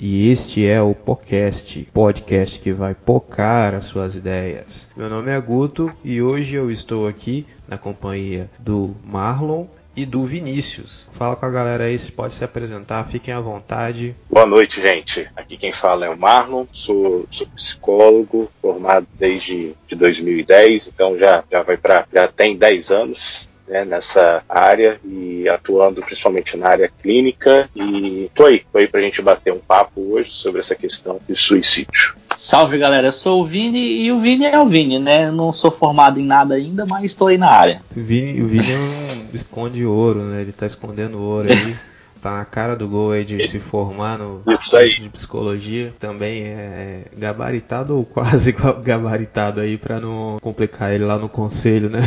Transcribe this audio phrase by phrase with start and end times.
[0.00, 4.88] E este é o podcast, podcast que vai pocar as suas ideias.
[4.96, 9.66] Meu nome é Guto e hoje eu estou aqui na companhia do Marlon
[9.96, 11.08] e do Vinícius.
[11.12, 14.16] Fala com a galera aí, se pode se apresentar, fiquem à vontade.
[14.28, 15.30] Boa noite, gente.
[15.36, 21.44] Aqui quem fala é o Marlon, sou, sou psicólogo, formado desde de 2010, então já,
[21.48, 26.90] já vai para já tem 10 anos né, nessa área e atuando principalmente na área
[27.00, 27.68] clínica.
[27.74, 31.34] E tô aí, tô aí pra gente bater um papo hoje sobre essa questão de
[31.34, 32.14] suicídio.
[32.36, 35.26] Salve galera, eu sou o Vini e o Vini é o Vini, né?
[35.26, 37.80] Eu não sou formado em nada ainda, mas estou aí na área.
[37.96, 40.42] O Vini, o Vini não esconde ouro, né?
[40.42, 41.76] Ele tá escondendo ouro aí.
[42.20, 44.42] tá na cara do gol aí de se formar no
[44.74, 44.98] aí.
[44.98, 45.94] de psicologia.
[45.98, 52.00] Também é gabaritado ou quase gabaritado aí para não complicar ele lá no conselho, né?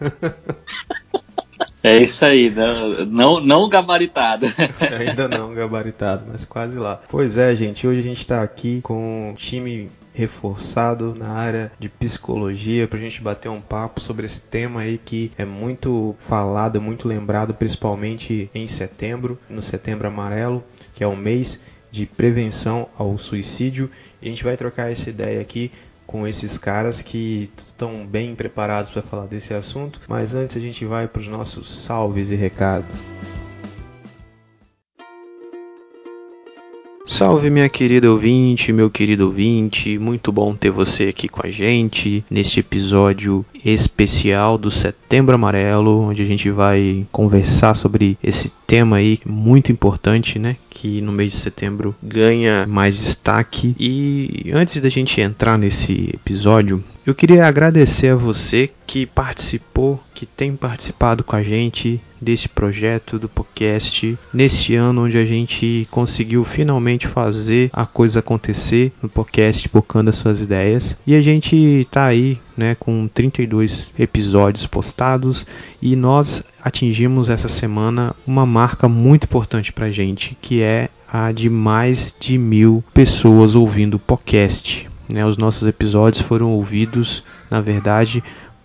[1.82, 4.46] É isso aí, não, não, não gabaritado.
[4.98, 7.00] Ainda não gabaritado, mas quase lá.
[7.08, 11.88] Pois é, gente, hoje a gente está aqui com um time reforçado na área de
[11.88, 16.80] psicologia para a gente bater um papo sobre esse tema aí que é muito falado,
[16.80, 23.16] muito lembrado, principalmente em setembro, no Setembro Amarelo, que é o mês de prevenção ao
[23.16, 23.88] suicídio.
[24.20, 25.70] E a gente vai trocar essa ideia aqui
[26.08, 30.00] com esses caras que estão bem preparados para falar desse assunto.
[30.08, 32.88] Mas antes a gente vai para os nossos salves e recados.
[37.18, 42.24] Salve minha querida ouvinte, meu querido ouvinte, muito bom ter você aqui com a gente
[42.30, 49.18] neste episódio especial do Setembro Amarelo, onde a gente vai conversar sobre esse tema aí
[49.26, 53.74] muito importante, né, que no mês de setembro ganha mais destaque.
[53.80, 60.26] E antes da gente entrar nesse episódio, eu queria agradecer a você que participou, que
[60.26, 66.44] tem participado com a gente desse projeto do podcast neste ano onde a gente conseguiu
[66.44, 70.98] finalmente fazer a coisa acontecer no podcast Bocando as suas ideias.
[71.06, 75.46] E a gente tá aí, né, com 32 episódios postados
[75.80, 81.48] e nós atingimos essa semana uma marca muito importante pra gente, que é a de
[81.48, 84.87] mais de mil pessoas ouvindo o podcast.
[85.12, 88.22] Né, os nossos episódios foram ouvidos, na verdade,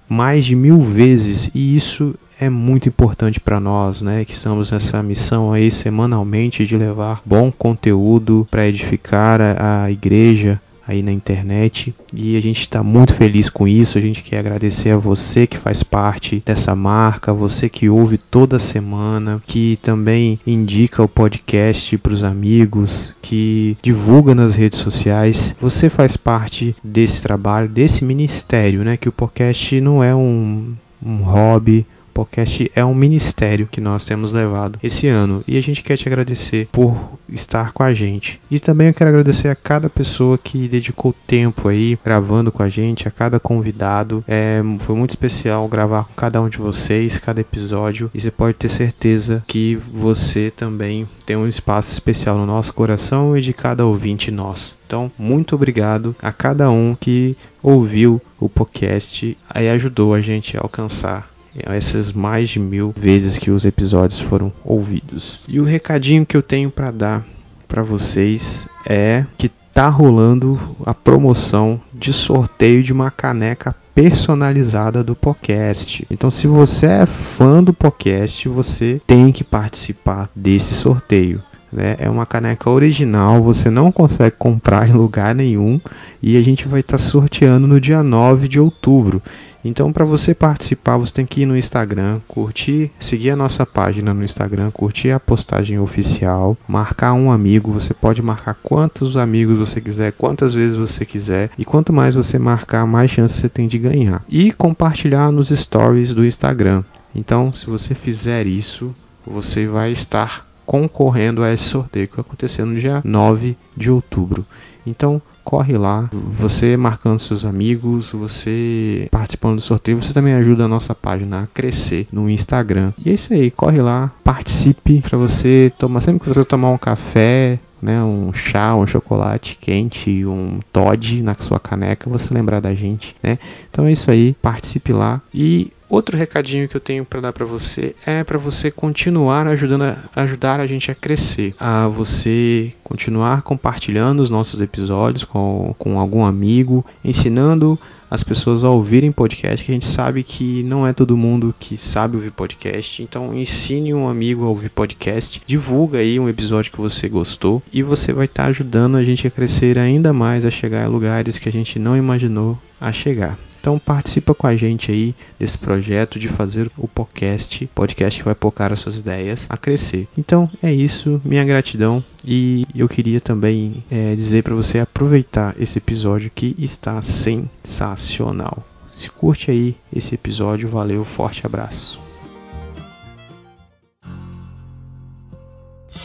[0.10, 1.50] mais de mil vezes.
[1.54, 6.78] E isso é muito importante para nós, né, que estamos nessa missão aí semanalmente de
[6.78, 12.84] levar bom conteúdo para edificar a, a igreja aí na internet e a gente está
[12.84, 13.98] muito feliz com isso.
[13.98, 18.60] A gente quer agradecer a você que faz parte dessa marca, você que ouve toda
[18.60, 25.56] semana, que também indica o podcast para os amigos, que divulga nas redes sociais.
[25.60, 28.98] Você faz parte desse trabalho, desse ministério, né?
[28.98, 30.74] Que o podcast não é um,
[31.04, 35.84] um hobby, podcast é um ministério que nós temos levado esse ano e a gente
[35.84, 38.40] quer te agradecer por estar com a gente.
[38.50, 42.70] E também eu quero agradecer a cada pessoa que dedicou tempo aí gravando com a
[42.70, 44.24] gente, a cada convidado.
[44.28, 48.58] É, foi muito especial gravar com cada um de vocês, cada episódio, e você pode
[48.58, 53.86] ter certeza que você também tem um espaço especial no nosso coração e de cada
[53.86, 54.78] ouvinte nosso.
[54.86, 60.62] Então, muito obrigado a cada um que ouviu o podcast e ajudou a gente a
[60.62, 65.40] alcançar essas mais de mil vezes que os episódios foram ouvidos.
[65.48, 67.26] E o recadinho que eu tenho para dar
[67.68, 75.16] para vocês é que tá rolando a promoção de sorteio de uma caneca personalizada do
[75.16, 76.06] podcast.
[76.10, 81.42] Então, se você é fã do podcast, você tem que participar desse sorteio.
[81.72, 81.96] Né?
[81.98, 85.82] É uma caneca original, você não consegue comprar em lugar nenhum
[86.22, 89.22] e a gente vai estar tá sorteando no dia 9 de outubro.
[89.64, 94.14] Então, para você participar, você tem que ir no Instagram, curtir, seguir a nossa página
[94.14, 97.72] no Instagram, curtir a postagem oficial, marcar um amigo.
[97.72, 102.38] Você pode marcar quantos amigos você quiser, quantas vezes você quiser, e quanto mais você
[102.38, 104.24] marcar, mais chance você tem de ganhar.
[104.28, 106.84] E compartilhar nos stories do Instagram.
[107.16, 108.94] Então, se você fizer isso,
[109.26, 114.46] você vai estar concorrendo a esse sorteio que vai acontecer no dia 9 de outubro.
[114.86, 120.68] Então, corre lá, você marcando seus amigos, você participando do sorteio, você também ajuda a
[120.68, 122.94] nossa página a crescer no Instagram.
[123.04, 126.78] E é isso aí, corre lá, participe para você tomar, sempre que você tomar um
[126.78, 132.74] café, né, um chá, um chocolate quente, um Todd na sua caneca, você lembrar da
[132.74, 133.38] gente, né?
[133.70, 135.22] Então é isso aí, participe lá.
[135.34, 139.84] E Outro recadinho que eu tenho para dar para você é para você continuar ajudando
[139.84, 146.00] a, ajudar a gente a crescer, a você continuar compartilhando os nossos episódios com, com
[146.00, 147.80] algum amigo, ensinando
[148.10, 151.78] as pessoas a ouvirem podcast, que a gente sabe que não é todo mundo que
[151.78, 153.04] sabe ouvir podcast.
[153.04, 157.84] Então ensine um amigo a ouvir podcast, divulga aí um episódio que você gostou e
[157.84, 161.38] você vai estar tá ajudando a gente a crescer ainda mais, a chegar a lugares
[161.38, 163.38] que a gente não imaginou a chegar.
[163.64, 168.36] Então participa com a gente aí desse projeto de fazer o podcast, podcast que vai
[168.38, 170.06] focar as suas ideias a crescer.
[170.18, 175.78] Então é isso, minha gratidão e eu queria também é, dizer para você aproveitar esse
[175.78, 178.62] episódio que está sensacional.
[178.92, 182.03] Se curte aí esse episódio, valeu, forte abraço.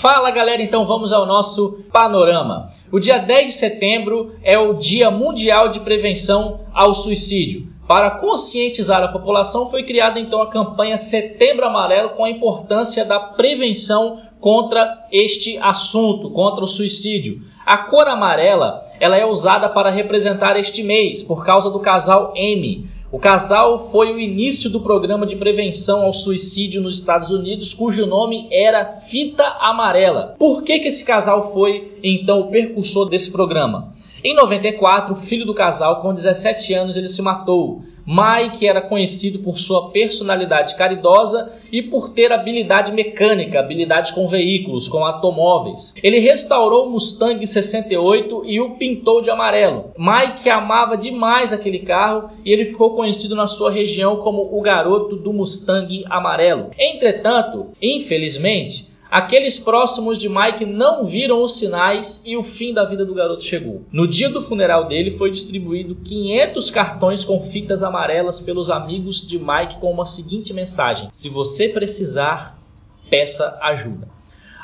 [0.01, 2.67] Fala galera, então vamos ao nosso panorama.
[2.93, 7.67] O dia 10 de setembro é o Dia Mundial de Prevenção ao Suicídio.
[7.89, 13.19] Para conscientizar a população, foi criada então a campanha Setembro Amarelo com a importância da
[13.19, 17.43] prevenção contra este assunto, contra o suicídio.
[17.67, 22.89] A cor amarela ela é usada para representar este mês por causa do casal M
[23.11, 28.05] o casal foi o início do programa de prevenção ao suicídio nos Estados Unidos, cujo
[28.05, 30.35] nome era Fita Amarela.
[30.39, 33.93] Por que, que esse casal foi então o percursor desse programa?
[34.23, 37.83] Em 94, o filho do casal, com 17 anos, ele se matou.
[38.11, 44.89] Mike era conhecido por sua personalidade caridosa e por ter habilidade mecânica, habilidade com veículos,
[44.89, 45.95] com automóveis.
[46.03, 49.93] Ele restaurou o Mustang 68 e o pintou de amarelo.
[49.99, 55.15] Mike amava demais aquele carro e ele ficou conhecido na sua região como o garoto
[55.15, 56.73] do Mustang amarelo.
[56.77, 63.07] Entretanto, infelizmente, Aqueles próximos de Mike não viram os sinais e o fim da vida
[63.07, 63.81] do garoto chegou.
[63.91, 69.39] No dia do funeral dele foi distribuído 500 cartões com fitas amarelas pelos amigos de
[69.39, 72.61] Mike com uma seguinte mensagem: Se você precisar,
[73.09, 74.09] peça ajuda.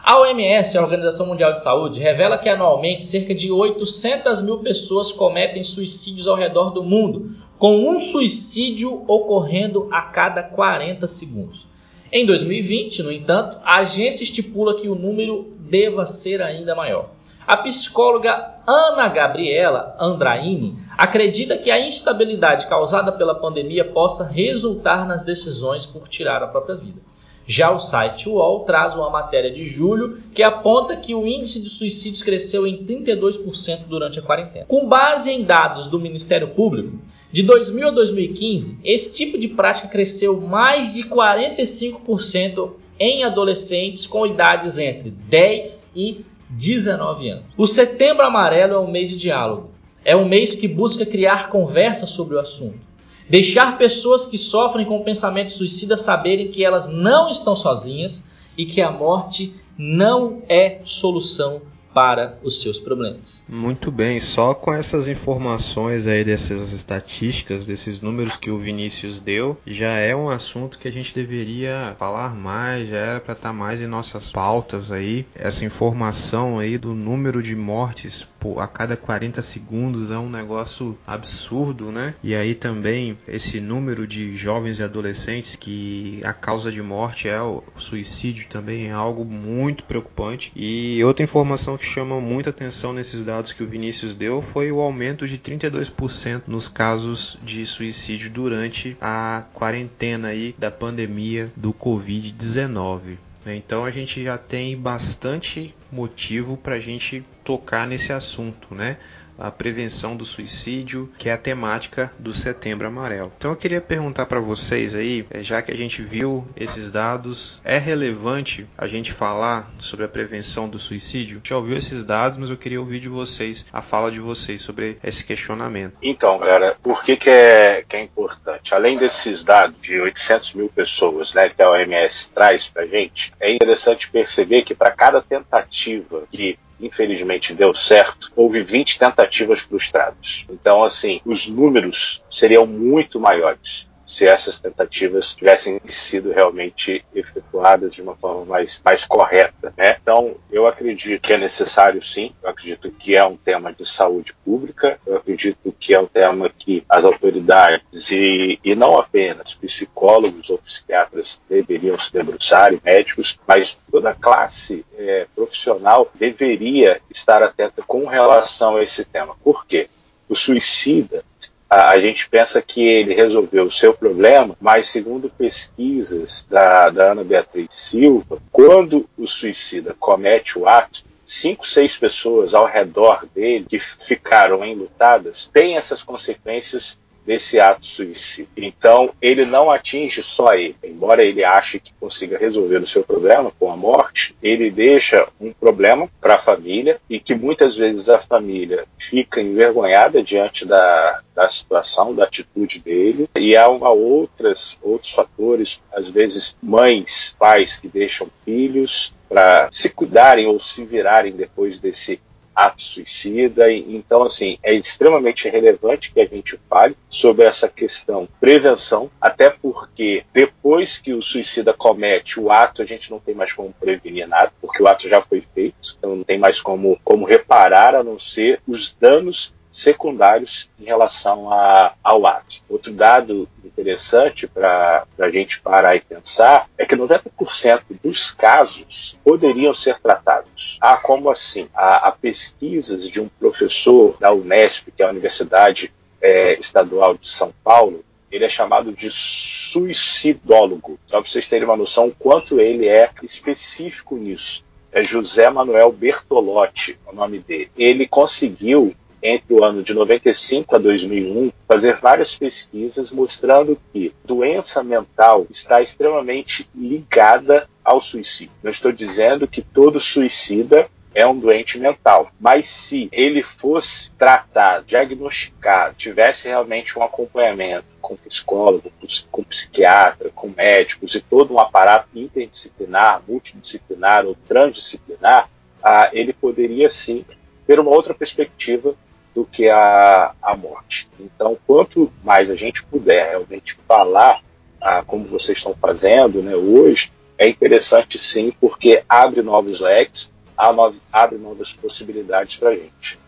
[0.03, 5.11] A OMS, a Organização Mundial de Saúde, revela que anualmente cerca de 800 mil pessoas
[5.11, 11.67] cometem suicídios ao redor do mundo, com um suicídio ocorrendo a cada 40 segundos.
[12.13, 17.11] Em 2020, no entanto, a agência estipula que o número deva ser ainda maior.
[17.47, 25.23] A psicóloga Ana Gabriela Andraini acredita que a instabilidade causada pela pandemia possa resultar nas
[25.23, 27.01] decisões por tirar a própria vida.
[27.47, 31.69] Já o site UOL traz uma matéria de julho que aponta que o índice de
[31.69, 34.65] suicídios cresceu em 32% durante a quarentena.
[34.67, 36.99] Com base em dados do Ministério Público,
[37.31, 44.27] de 2000 a 2015, esse tipo de prática cresceu mais de 45% em adolescentes com
[44.27, 47.45] idades entre 10 e 19 anos.
[47.57, 49.71] O Setembro Amarelo é um mês de diálogo.
[50.05, 52.94] É um mês que busca criar conversa sobre o assunto.
[53.29, 58.81] Deixar pessoas que sofrem com pensamento suicida saberem que elas não estão sozinhas e que
[58.81, 61.63] a morte não é solução
[61.95, 63.45] para os seus problemas.
[63.49, 69.57] Muito bem, só com essas informações aí dessas estatísticas, desses números que o Vinícius deu,
[69.65, 73.53] já é um assunto que a gente deveria falar mais, já era para estar tá
[73.53, 75.25] mais em nossas pautas aí.
[75.35, 78.27] Essa informação aí do número de mortes
[78.59, 82.15] a cada 40 segundos é um negócio absurdo, né?
[82.23, 87.41] E aí também esse número de jovens e adolescentes que a causa de morte é
[87.41, 90.53] o suicídio também é algo muito preocupante.
[90.55, 94.73] E outra informação que que chama muita atenção nesses dados que o Vinícius deu foi
[94.73, 101.75] o aumento de 32% nos casos de suicídio durante a quarentena aí da pandemia do
[101.75, 103.19] Covid-19.
[103.47, 108.97] Então a gente já tem bastante motivo para a gente tocar nesse assunto, né?
[109.39, 113.33] A prevenção do suicídio, que é a temática do Setembro Amarelo.
[113.37, 117.61] Então eu queria perguntar para vocês aí, eh, já que a gente viu esses dados,
[117.65, 121.41] é relevante a gente falar sobre a prevenção do suicídio?
[121.45, 124.99] Já ouviu esses dados, mas eu queria ouvir de vocês, a fala de vocês sobre
[125.03, 125.97] esse questionamento.
[126.03, 128.75] Então, galera, por que, que, é, que é importante?
[128.75, 133.53] Além desses dados de 800 mil pessoas né, que a OMS traz para gente, é
[133.53, 140.45] interessante perceber que para cada tentativa que infelizmente deu certo, houve 20 tentativas frustradas.
[140.49, 148.03] Então, assim, os números seriam muito maiores se essas tentativas tivessem sido realmente efetuadas de
[148.03, 149.73] uma forma mais, mais correta.
[149.77, 149.97] Né?
[150.01, 154.35] Então, eu acredito que é necessário sim, eu acredito que é um tema de saúde
[154.45, 160.51] pública, eu acredito que é um tema que as autoridades e, e não apenas psicólogos
[160.51, 167.43] ou psiquiatras deveriam se debruçar, e médicos, mas toda a classe é, profissional deveria estar
[167.43, 169.35] atenta com relação a esse tema.
[169.43, 169.89] Por quê?
[170.29, 171.25] O suicida
[171.69, 177.13] a, a, gente pensa que ele resolveu o seu problema, mas segundo pesquisas da, da
[177.13, 183.67] Ana Beatriz Silva, quando o suicida comete o ato, cinco, seis pessoas ao redor dele
[183.69, 188.49] que ficaram enlutadas têm essas consequências desse ato suicida.
[188.57, 190.77] Então, ele não atinge só ele.
[190.83, 195.53] Embora ele ache que consiga resolver o seu problema com a morte, ele deixa um
[195.53, 201.49] problema para a família e que muitas vezes a família fica envergonhada diante da, da
[201.49, 203.29] situação, da atitude dele.
[203.37, 209.91] E há uma outras, outros fatores, às vezes mães, pais que deixam filhos para se
[209.91, 212.21] cuidarem ou se virarem depois desse
[212.55, 213.71] ato suicida.
[213.71, 220.25] Então, assim, é extremamente relevante que a gente fale sobre essa questão prevenção, até porque
[220.33, 224.53] depois que o suicida comete o ato, a gente não tem mais como prevenir nada,
[224.61, 228.19] porque o ato já foi feito, então não tem mais como, como reparar, a não
[228.19, 232.63] ser os danos secundários em relação a, ao ato.
[232.69, 239.75] Outro dado interessante para a gente parar e pensar é que 90% dos casos poderiam
[239.75, 240.79] ser tratados.
[240.81, 241.69] Ah, como assim?
[241.75, 247.29] Há, há pesquisas de um professor da Unesp, que é a Universidade é, Estadual de
[247.29, 251.01] São Paulo, ele é chamado de suicidólogo.
[251.07, 254.65] Só para vocês terem uma noção quanto ele é específico nisso.
[254.93, 257.71] É José Manuel Bertolotti, o nome dele.
[257.77, 264.85] Ele conseguiu entre o ano de 95 a 2001, fazer várias pesquisas mostrando que doença
[264.85, 268.53] mental está extremamente ligada ao suicídio.
[268.63, 272.31] Não estou dizendo que todo suicida é um doente mental.
[272.39, 278.93] Mas se ele fosse tratado, diagnosticado, tivesse realmente um acompanhamento com psicólogo,
[279.31, 285.49] com psiquiatra, com médicos e todo um aparato interdisciplinar, multidisciplinar ou transdisciplinar,
[285.83, 287.25] ah, ele poderia sim
[287.67, 288.95] ter uma outra perspectiva
[289.35, 291.09] do que a, a morte.
[291.19, 294.41] Então, quanto mais a gente puder realmente falar,
[294.81, 301.37] ah, como vocês estão fazendo né, hoje, é interessante sim, porque abre novos leques, abre
[301.39, 303.19] novas possibilidades para a gente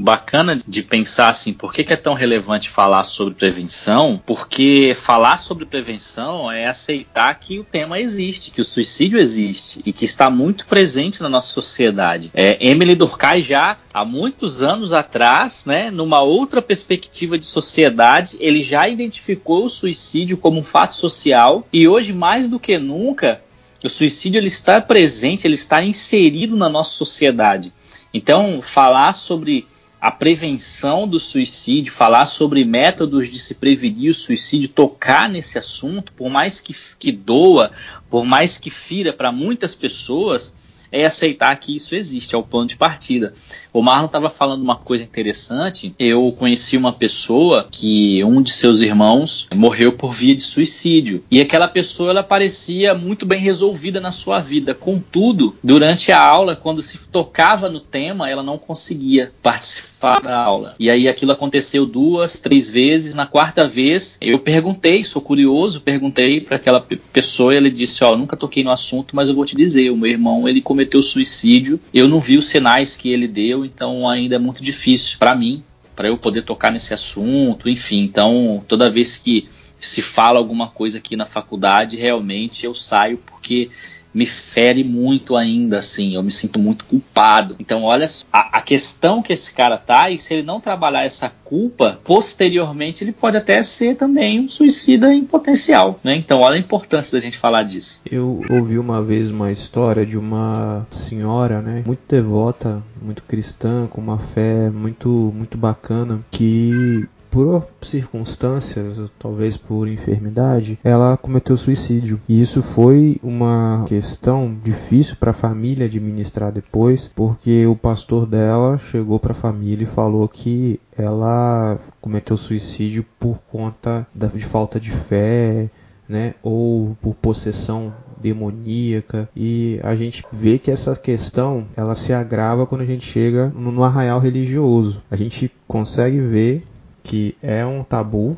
[0.00, 4.20] bacana de pensar assim, por que, que, é tão relevante falar sobre prevenção?
[4.24, 9.92] Porque falar sobre prevenção é aceitar que o tema existe, que o suicídio existe e
[9.92, 12.30] que está muito presente na nossa sociedade.
[12.32, 18.62] É, Emily Durkheim já há muitos anos atrás, né, numa outra perspectiva de sociedade, ele
[18.62, 23.42] já identificou o suicídio como um fato social e hoje mais do que nunca
[23.84, 27.72] o suicídio ele está presente, ele está inserido na nossa sociedade.
[28.12, 29.66] Então, falar sobre
[30.00, 36.12] a prevenção do suicídio, falar sobre métodos de se prevenir o suicídio, tocar nesse assunto,
[36.12, 37.70] por mais que, que doa,
[38.08, 40.56] por mais que fira para muitas pessoas,
[40.92, 43.32] é aceitar que isso existe, é o plano de partida.
[43.72, 45.94] O Marlon estava falando uma coisa interessante.
[45.98, 51.22] Eu conheci uma pessoa que um de seus irmãos morreu por via de suicídio.
[51.30, 54.74] E aquela pessoa ela parecia muito bem resolvida na sua vida.
[54.74, 60.74] Contudo, durante a aula, quando se tocava no tema, ela não conseguia participar da aula.
[60.78, 63.14] E aí aquilo aconteceu duas, três vezes.
[63.14, 66.80] Na quarta vez, eu perguntei, sou curioso, perguntei para aquela
[67.12, 67.54] pessoa.
[67.54, 70.10] Ele disse: Ó, oh, nunca toquei no assunto, mas eu vou te dizer, o meu
[70.10, 71.78] irmão ele começou cometeu suicídio.
[71.92, 75.62] Eu não vi os sinais que ele deu, então ainda é muito difícil para mim,
[75.94, 78.00] para eu poder tocar nesse assunto, enfim.
[78.02, 83.70] Então, toda vez que se fala alguma coisa aqui na faculdade, realmente eu saio porque
[84.12, 87.56] me fere muito ainda, assim, eu me sinto muito culpado.
[87.58, 91.32] Então, olha a, a, questão que esse cara tá, e se ele não trabalhar essa
[91.44, 96.14] culpa, posteriormente ele pode até ser também um suicida em potencial, né?
[96.14, 98.00] Então, olha a importância da gente falar disso.
[98.10, 104.00] Eu ouvi uma vez uma história de uma senhora, né, muito devota, muito cristã, com
[104.00, 112.20] uma fé muito, muito bacana, que por circunstâncias, talvez por enfermidade, ela cometeu suicídio.
[112.28, 118.78] E isso foi uma questão difícil para a família administrar depois, porque o pastor dela
[118.78, 124.90] chegou para a família e falou que ela cometeu suicídio por conta de falta de
[124.90, 125.70] fé,
[126.08, 132.66] né, ou por possessão demoníaca e a gente vê que essa questão ela se agrava
[132.66, 135.02] quando a gente chega no arraial religioso.
[135.10, 136.64] A gente consegue ver
[137.02, 138.36] que é um tabu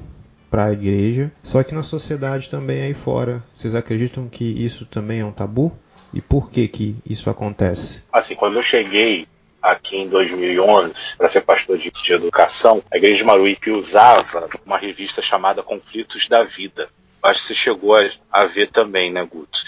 [0.50, 3.42] para a igreja, só que na sociedade também aí fora.
[3.54, 5.72] Vocês acreditam que isso também é um tabu?
[6.12, 8.04] E por que que isso acontece?
[8.12, 9.26] Assim, quando eu cheguei
[9.62, 14.76] aqui em 2011 para ser pastor de, de, educação, a igreja de Maruípe usava uma
[14.76, 16.88] revista chamada Conflitos da Vida.
[17.22, 19.62] Acho que você chegou a, a ver também, né, Guto?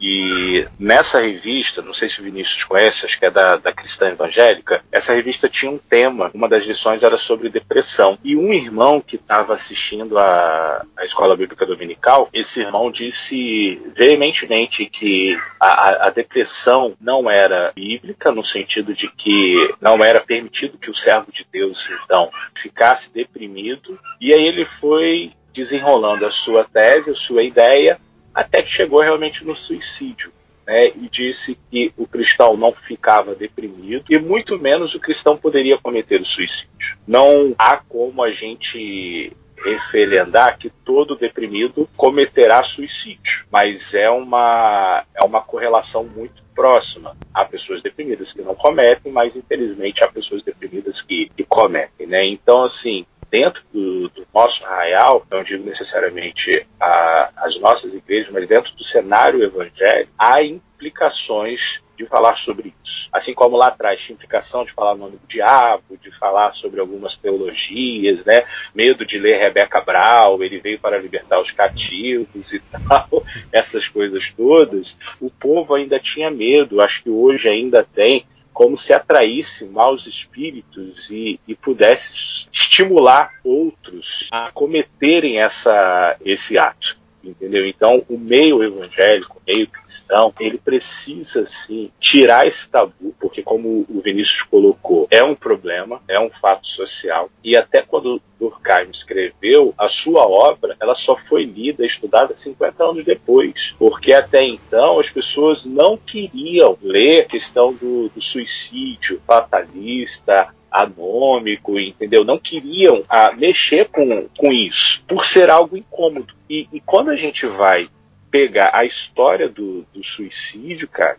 [0.00, 4.08] E nessa revista, não sei se o Vinícius conhece, acho que é da, da Cristã
[4.08, 8.18] Evangélica, essa revista tinha um tema, uma das lições era sobre depressão.
[8.22, 15.38] E um irmão que estava assistindo a escola bíblica dominical, esse irmão disse veementemente que
[15.60, 20.94] a, a depressão não era bíblica, no sentido de que não era permitido que o
[20.94, 23.98] servo de Deus, então, ficasse deprimido.
[24.20, 27.98] E aí ele foi desenrolando a sua tese, a sua ideia,
[28.38, 30.32] até que chegou realmente no suicídio.
[30.64, 35.78] Né, e disse que o cristão não ficava deprimido e muito menos o cristão poderia
[35.78, 36.98] cometer o suicídio.
[37.06, 45.24] Não há como a gente referendar que todo deprimido cometerá suicídio, mas é uma, é
[45.24, 47.16] uma correlação muito próxima.
[47.32, 52.06] Há pessoas deprimidas que não cometem, mas infelizmente há pessoas deprimidas que, que cometem.
[52.06, 52.26] Né?
[52.26, 58.48] Então, assim, dentro do, do, nosso arraial, não digo necessariamente a, as nossas igrejas, mas
[58.48, 63.08] dentro do cenário evangélico, há implicações de falar sobre isso.
[63.12, 66.78] Assim como lá atrás tinha implicação de falar o nome do diabo, de falar sobre
[66.78, 68.44] algumas teologias, né?
[68.72, 73.08] Medo de ler Rebeca Brau, ele veio para libertar os cativos e tal,
[73.52, 74.96] essas coisas todas.
[75.20, 78.24] O povo ainda tinha medo, acho que hoje ainda tem,
[78.58, 86.97] como se atraísse maus espíritos e, e pudesse estimular outros a cometerem essa, esse ato
[87.22, 87.66] entendeu?
[87.66, 93.86] Então, o meio evangélico, o meio cristão, ele precisa sim tirar esse tabu, porque como
[93.88, 99.74] o Vinícius colocou, é um problema, é um fato social, e até quando Durkheim escreveu,
[99.76, 105.10] a sua obra, ela só foi lida, estudada 50 anos depois, porque até então as
[105.10, 112.24] pessoas não queriam ler a questão do, do suicídio fatalista, anômico, entendeu?
[112.24, 116.34] Não queriam ah, mexer com, com isso, por ser algo incômodo.
[116.48, 117.88] E, e quando a gente vai
[118.30, 121.16] pegar a história do, do suicídio, cara,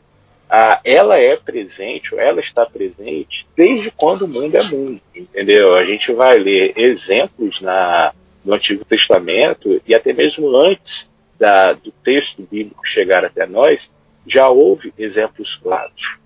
[0.49, 5.75] ah, ela é presente, ou ela está presente desde quando o mundo é mundo, entendeu?
[5.75, 8.13] A gente vai ler exemplos na,
[8.43, 13.91] no Antigo Testamento e até mesmo antes da, do texto bíblico chegar até nós,
[14.25, 16.19] já houve exemplos claros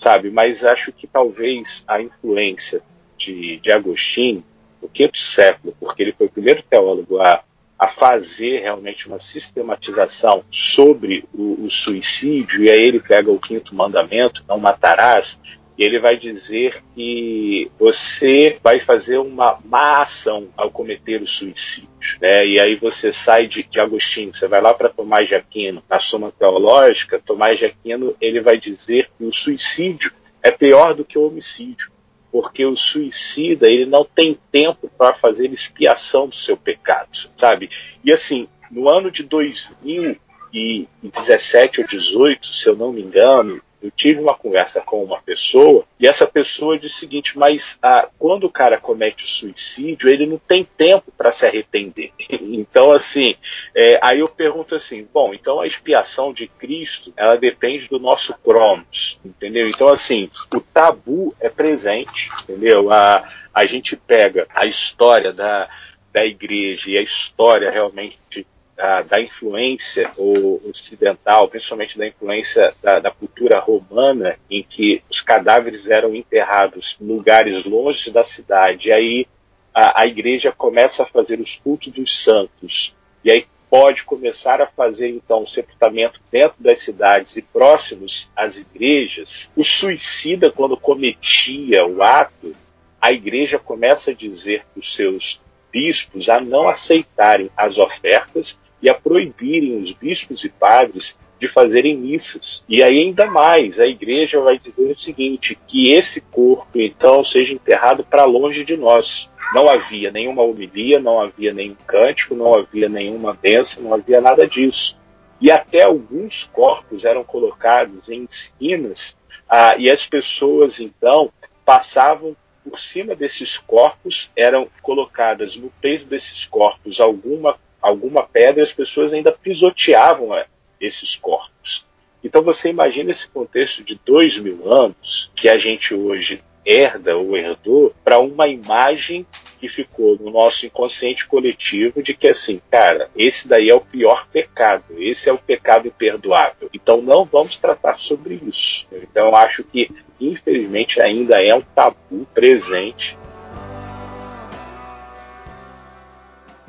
[0.00, 0.30] sabe?
[0.30, 2.80] Mas acho que talvez a influência
[3.18, 4.42] de, de Agostinho,
[4.82, 7.42] no quinto século, porque ele foi o primeiro teólogo a,
[7.78, 13.74] a fazer realmente uma sistematização sobre o, o suicídio, e aí ele pega o quinto
[13.74, 15.38] mandamento, não matarás,
[15.80, 21.88] e ele vai dizer que você vai fazer uma má ação ao cometer o suicídio.
[22.20, 22.48] Né?
[22.48, 25.98] E aí você sai de, de Agostinho, você vai lá para Tomás de Aquino, na
[25.98, 30.12] Soma Teológica, Tomás de Aquino ele vai dizer que o suicídio
[30.42, 31.90] é pior do que o homicídio,
[32.30, 37.70] porque o suicida ele não tem tempo para fazer expiação do seu pecado, sabe?
[38.04, 44.20] E assim, no ano de 2017 ou 18, se eu não me engano, eu tive
[44.20, 48.50] uma conversa com uma pessoa e essa pessoa disse o seguinte: mas ah, quando o
[48.50, 52.12] cara comete suicídio, ele não tem tempo para se arrepender.
[52.30, 53.34] então, assim,
[53.74, 58.34] é, aí eu pergunto assim: bom, então a expiação de Cristo ela depende do nosso
[58.38, 59.68] cronos, entendeu?
[59.68, 62.92] Então, assim, o tabu é presente, entendeu?
[62.92, 65.68] A, a gente pega a história da,
[66.12, 68.46] da igreja e a história realmente
[68.80, 75.86] da, da influência ocidental, principalmente da influência da, da, cultura romana, em que os cadáveres
[75.90, 78.88] eram enterrados em lugares longe da cidade.
[78.88, 79.26] E aí
[79.74, 82.96] a, a igreja começa a fazer os cultos dos santos.
[83.22, 88.56] E aí pode começar a fazer então o sepultamento dentro das cidades e próximos às
[88.56, 89.52] igrejas.
[89.54, 92.56] O suicida, quando cometia o ato,
[92.98, 95.38] a igreja começa a dizer para os seus
[95.70, 101.96] bispos a não aceitarem as ofertas e a proibirem os bispos e padres de fazerem
[101.96, 102.62] missas.
[102.68, 107.54] E aí ainda mais, a igreja vai dizer o seguinte, que esse corpo então seja
[107.54, 109.30] enterrado para longe de nós.
[109.54, 114.46] Não havia nenhuma homilia, não havia nenhum cântico, não havia nenhuma bênção, não havia nada
[114.46, 114.96] disso.
[115.40, 119.16] E até alguns corpos eram colocados em esquinas
[119.48, 121.32] ah, e as pessoas então
[121.64, 128.72] passavam por cima desses corpos, eram colocadas no peito desses corpos alguma alguma pedra as
[128.72, 130.46] pessoas ainda pisoteavam é,
[130.80, 131.86] esses corpos.
[132.22, 137.36] Então você imagina esse contexto de dois mil anos que a gente hoje herda ou
[137.36, 139.26] herdou para uma imagem
[139.58, 144.26] que ficou no nosso inconsciente coletivo de que assim, cara, esse daí é o pior
[144.28, 146.68] pecado, esse é o pecado imperdoável.
[146.72, 148.86] Então não vamos tratar sobre isso.
[148.92, 149.90] Então acho que
[150.20, 153.16] infelizmente ainda é um tabu presente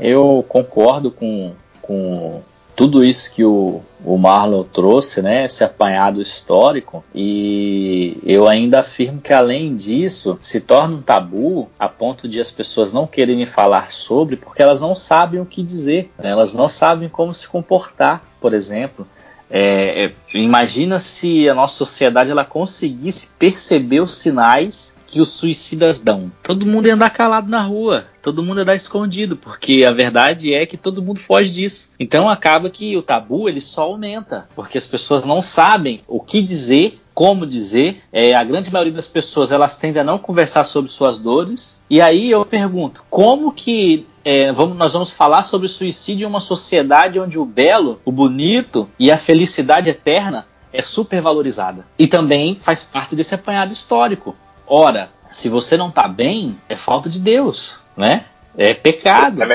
[0.01, 2.41] Eu concordo com, com
[2.75, 9.21] tudo isso que o, o Marlon trouxe, né, esse apanhado histórico, e eu ainda afirmo
[9.21, 13.91] que além disso se torna um tabu a ponto de as pessoas não quererem falar
[13.91, 18.23] sobre porque elas não sabem o que dizer, né, elas não sabem como se comportar,
[18.39, 19.05] por exemplo.
[19.51, 25.99] É, é, imagina se a nossa sociedade ela conseguisse perceber os sinais que os suicidas
[25.99, 26.31] dão.
[26.41, 30.53] Todo mundo ia andar calado na rua, todo mundo ia andar escondido, porque a verdade
[30.53, 31.91] é que todo mundo foge disso.
[31.99, 36.41] Então acaba que o tabu ele só aumenta, porque as pessoas não sabem o que
[36.41, 38.01] dizer como dizer.
[38.11, 41.79] É, a grande maioria das pessoas elas tendem a não conversar sobre suas dores.
[41.87, 46.39] E aí eu pergunto, como que é, vamos, nós vamos falar sobre suicídio em uma
[46.39, 51.85] sociedade onde o belo, o bonito e a felicidade eterna é supervalorizada.
[51.99, 54.35] E também faz parte desse apanhado histórico.
[54.65, 58.25] Ora, se você não está bem, é falta de Deus, né?
[58.57, 59.43] É pecado.
[59.43, 59.45] É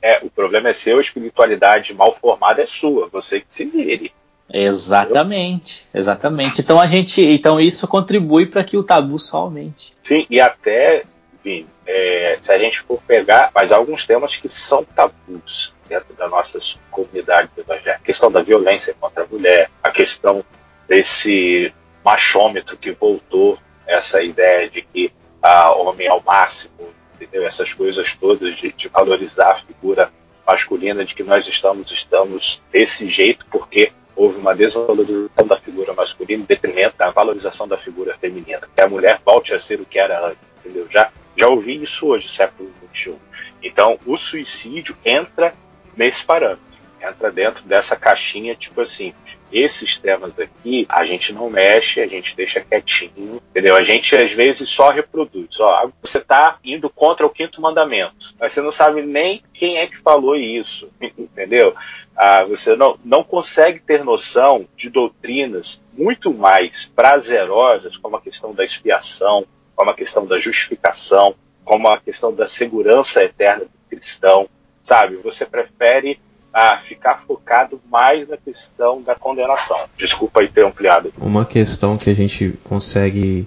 [0.00, 4.14] é, o problema é seu a espiritualidade mal formada é sua, você que se vire.
[4.52, 6.60] Exatamente, exatamente.
[6.60, 9.94] Então a gente, então isso contribui para que o tabu só aumente.
[10.02, 11.04] Sim, e até,
[11.44, 16.30] Vini, é, se a gente for pegar, mas alguns temas que são tabus dentro das
[16.30, 20.44] nossas comunidades evangélicas, a questão da violência contra a mulher, a questão
[20.88, 21.72] desse
[22.04, 27.46] machômetro que voltou essa ideia de que a homem é o máximo, entendeu?
[27.46, 30.10] Essas coisas todas de, de, valorizar a figura
[30.46, 36.42] masculina, de que nós estamos estamos desse jeito porque houve uma desvalorização da figura masculina
[36.42, 38.68] em detrimento da valorização da figura feminina.
[38.76, 40.86] Que a mulher volte a ser o que era antes, entendeu?
[40.90, 43.14] Já, já ouvi isso hoje, século XXI.
[43.62, 45.54] Então, o suicídio entra
[45.96, 46.69] nesse parâmetro
[47.02, 49.12] entra dentro dessa caixinha, tipo assim,
[49.52, 53.74] esses temas aqui a gente não mexe, a gente deixa quietinho, entendeu?
[53.74, 55.58] A gente às vezes só reproduz.
[55.58, 59.86] Ó, você está indo contra o quinto mandamento, mas você não sabe nem quem é
[59.86, 61.74] que falou isso, entendeu?
[62.16, 68.54] Ah, você não, não consegue ter noção de doutrinas muito mais prazerosas, como a questão
[68.54, 71.34] da expiação, como a questão da justificação,
[71.64, 74.48] como a questão da segurança eterna do cristão,
[74.82, 75.16] sabe?
[75.16, 76.20] Você prefere
[76.52, 79.76] a ficar focado mais na questão da condenação.
[79.96, 81.12] Desculpa aí ter ampliado.
[81.18, 83.46] Uma questão que a gente consegue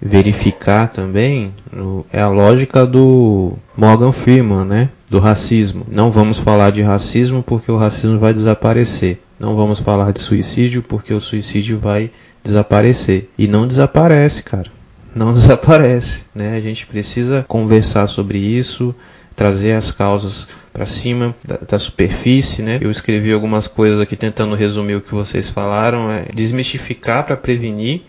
[0.00, 1.54] verificar também
[2.12, 4.90] é a lógica do Morgan Freeman, né?
[5.10, 5.86] Do racismo.
[5.88, 9.20] Não vamos falar de racismo porque o racismo vai desaparecer.
[9.38, 12.10] Não vamos falar de suicídio porque o suicídio vai
[12.42, 13.28] desaparecer.
[13.38, 14.70] E não desaparece, cara.
[15.14, 16.56] Não desaparece, né?
[16.56, 18.94] A gente precisa conversar sobre isso,
[19.36, 22.78] trazer as causas para cima da, da, superfície, né?
[22.80, 28.02] Eu escrevi algumas coisas aqui tentando resumir o que vocês falaram, é desmistificar para prevenir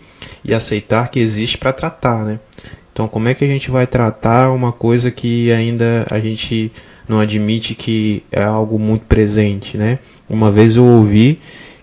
[0.44, 2.40] e aceitar que existe para tratar, né?
[2.92, 6.72] Então, como é que a gente vai tratar uma coisa que ainda a gente
[7.08, 10.00] não admite que é algo muito presente, né?
[10.28, 11.40] Uma vez eu ouvi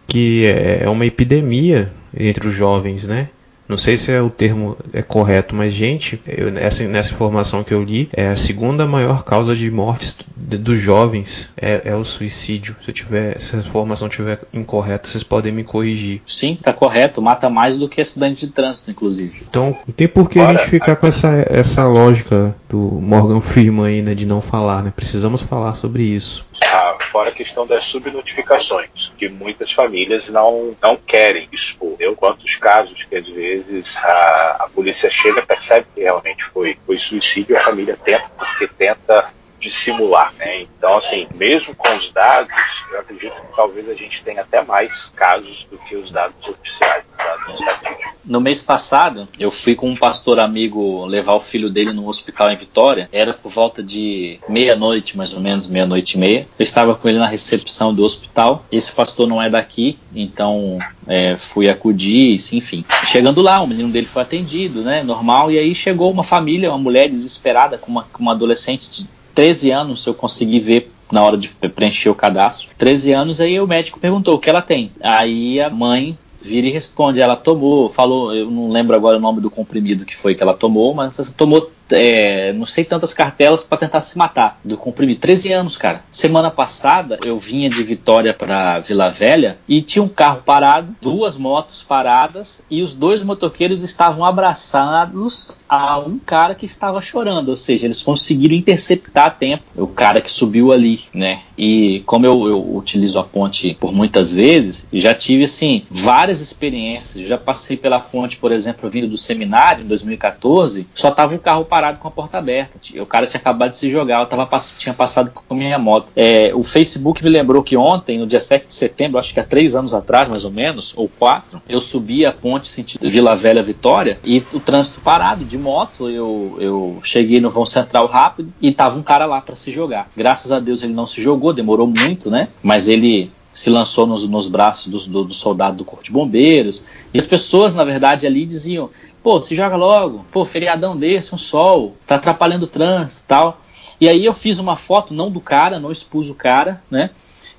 [0.06, 3.28] que é uma epidemia entre os jovens, né?
[3.68, 7.72] Não sei se é o termo é correto, mas gente, eu, nessa, nessa informação que
[7.72, 12.76] eu li, é a segunda maior causa de mortes dos jovens é, é, o suicídio.
[12.82, 16.20] Se eu tiver, se a informação estiver incorreta, vocês podem me corrigir.
[16.26, 17.22] Sim, tá correto.
[17.22, 19.42] Mata mais do que acidente de trânsito, inclusive.
[19.48, 23.86] Então, não tem por que a gente ficar com essa, essa lógica do Morgan Freeman
[23.86, 24.92] aí, né, de não falar, né?
[24.94, 26.44] Precisamos falar sobre isso.
[26.62, 31.96] Ah, fora a questão das subnotificações, que muitas famílias não, não querem expor.
[31.98, 36.98] Eu, quantos casos que às vezes a, a polícia chega, percebe que realmente foi, foi
[36.98, 39.32] suicídio, a família tenta, porque tenta
[39.64, 40.32] dissimular.
[40.38, 40.62] Né?
[40.62, 42.52] Então, assim, mesmo com os dados,
[42.92, 47.02] eu acredito que talvez a gente tenha até mais casos do que os dados oficiais,
[47.16, 48.14] dados estatísticos.
[48.24, 52.50] No mês passado, eu fui com um pastor amigo levar o filho dele no hospital
[52.50, 53.08] em Vitória.
[53.12, 56.48] Era por volta de meia-noite, mais ou menos, meia-noite e meia.
[56.58, 58.64] Eu estava com ele na recepção do hospital.
[58.72, 62.84] Esse pastor não é daqui, então é, fui acudir, enfim.
[63.06, 65.02] Chegando lá, o menino dele foi atendido, né?
[65.02, 65.50] Normal.
[65.50, 69.70] E aí chegou uma família, uma mulher desesperada com uma, com uma adolescente de 13
[69.70, 72.68] anos eu consegui ver na hora de preencher o cadastro.
[72.78, 74.90] 13 anos, aí o médico perguntou o que ela tem.
[75.00, 77.20] Aí a mãe vira e responde.
[77.20, 80.54] Ela tomou, falou, eu não lembro agora o nome do comprimido que foi que ela
[80.54, 85.20] tomou, mas ela tomou é, não sei tantas cartelas para tentar se matar do comprimido.
[85.20, 86.02] 13 anos, cara.
[86.10, 91.36] Semana passada eu vinha de Vitória para Vila Velha e tinha um carro parado, duas
[91.36, 97.48] motos paradas e os dois motoqueiros estavam abraçados a um cara que estava chorando.
[97.48, 101.42] Ou seja, eles conseguiram interceptar a tempo o cara que subiu ali, né?
[101.56, 107.28] E como eu, eu utilizo a ponte por muitas vezes, já tive assim várias experiências.
[107.28, 111.64] Já passei pela ponte, por exemplo, vindo do seminário em 2014, só tava o carro
[111.74, 112.78] parado com a porta aberta.
[113.00, 116.12] O cara tinha acabado de se jogar, eu tava, tinha passado com a minha moto.
[116.14, 119.44] É, o Facebook me lembrou que ontem, no dia 7 de setembro, acho que há
[119.44, 123.60] três anos atrás, mais ou menos, ou quatro, eu subi a ponte sentido Vila Velha
[123.60, 126.08] Vitória e o trânsito parado de moto.
[126.08, 130.08] Eu, eu cheguei no vão central rápido e tava um cara lá para se jogar.
[130.16, 132.50] Graças a Deus ele não se jogou, demorou muito, né?
[132.62, 136.84] Mas ele se lançou nos, nos braços do, do, do, soldado do Corpo de Bombeiros.
[137.14, 138.90] E as pessoas, na verdade, ali diziam:
[139.22, 143.60] pô, se joga logo, pô, feriadão desse, um sol, tá atrapalhando o trânsito tal.
[144.00, 147.10] E aí eu fiz uma foto, não do cara, não expus o cara, né?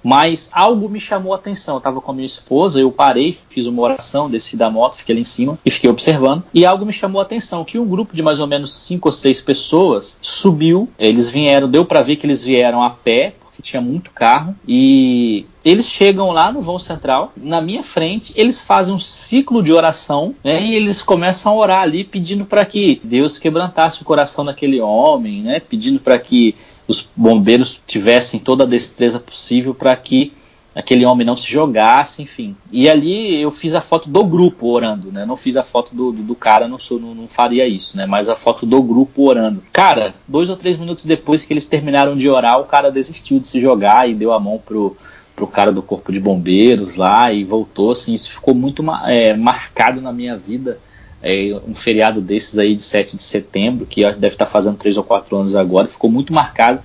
[0.04, 1.76] Mas algo me chamou a atenção.
[1.76, 5.14] Eu estava com a minha esposa, eu parei, fiz uma oração, desci da moto, fiquei
[5.14, 6.44] ali em cima e fiquei observando.
[6.54, 9.12] E algo me chamou a atenção, que um grupo de mais ou menos cinco ou
[9.12, 10.88] seis pessoas subiu.
[11.00, 14.56] Eles vieram, deu para ver que eles vieram a pé, porque tinha muito carro.
[14.68, 19.72] E eles chegam lá no vão central, na minha frente, eles fazem um ciclo de
[19.72, 24.44] oração, né, e eles começam a orar ali, pedindo para que Deus quebrantasse o coração
[24.44, 26.54] daquele homem, né, pedindo para que
[26.88, 30.34] os bombeiros tivessem toda a destreza possível para que
[30.76, 32.56] aquele homem não se jogasse, enfim.
[32.70, 35.26] E ali eu fiz a foto do grupo orando, né?
[35.26, 38.06] Não fiz a foto do, do, do cara, não, sou, não, não, faria isso, né?
[38.06, 39.64] Mas a foto do grupo orando.
[39.72, 43.48] Cara, dois ou três minutos depois que eles terminaram de orar, o cara desistiu de
[43.48, 44.98] se jogar e deu a mão pro,
[45.34, 48.14] pro cara do corpo de bombeiros lá e voltou, assim.
[48.14, 50.78] Isso ficou muito é, marcado na minha vida
[51.26, 55.04] é, um feriado desses aí de 7 de setembro, que deve estar fazendo 3 ou
[55.04, 56.80] 4 anos agora, ficou muito marcado,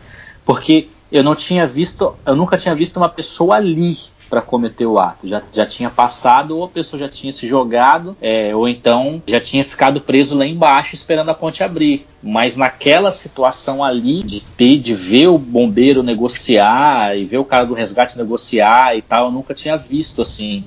[0.47, 3.97] porque eu não tinha visto, eu nunca tinha visto uma pessoa ali
[4.31, 5.29] para cometer o ato.
[5.29, 9.41] Já, já tinha passado, ou a pessoa já tinha se jogado, é, ou então já
[9.41, 12.07] tinha ficado preso lá embaixo esperando a ponte abrir.
[12.23, 17.65] Mas naquela situação ali, de ter, de ver o bombeiro negociar e ver o cara
[17.65, 20.65] do resgate negociar e tal, eu nunca tinha visto assim.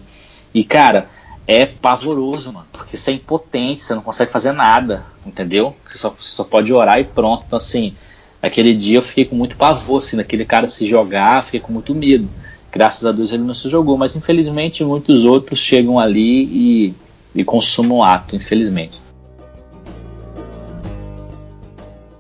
[0.54, 1.08] E cara,
[1.48, 2.68] é pavoroso, mano.
[2.72, 5.76] Porque você é impotente, você não consegue fazer nada, entendeu?
[5.88, 7.46] Você só, você só pode orar e pronto.
[7.48, 7.96] Então, assim,
[8.44, 11.96] aquele dia eu fiquei com muito pavor, assim, daquele cara se jogar, fiquei com muito
[11.96, 12.28] medo.
[12.70, 16.94] Graças a Deus ele não se jogou, mas infelizmente muitos outros chegam ali e,
[17.34, 19.02] e consumem o ato, infelizmente.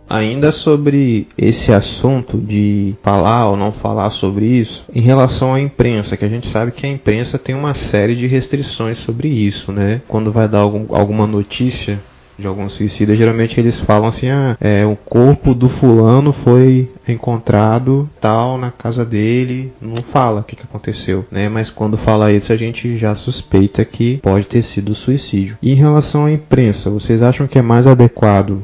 [0.08, 6.16] Ainda sobre esse assunto de falar ou não falar sobre isso, em relação à imprensa,
[6.16, 10.04] que a gente sabe que a imprensa tem uma série de restrições sobre isso, né?
[10.08, 12.00] Quando vai dar algum, alguma notícia
[12.38, 18.10] de algum suicida, geralmente eles falam assim: ah, é, o corpo do fulano foi encontrado
[18.20, 21.50] tal na casa dele, não fala o que, que aconteceu, né?
[21.50, 25.58] Mas quando fala isso, a gente já suspeita que pode ter sido suicídio.
[25.62, 28.62] E em relação à imprensa, vocês acham que é mais adequado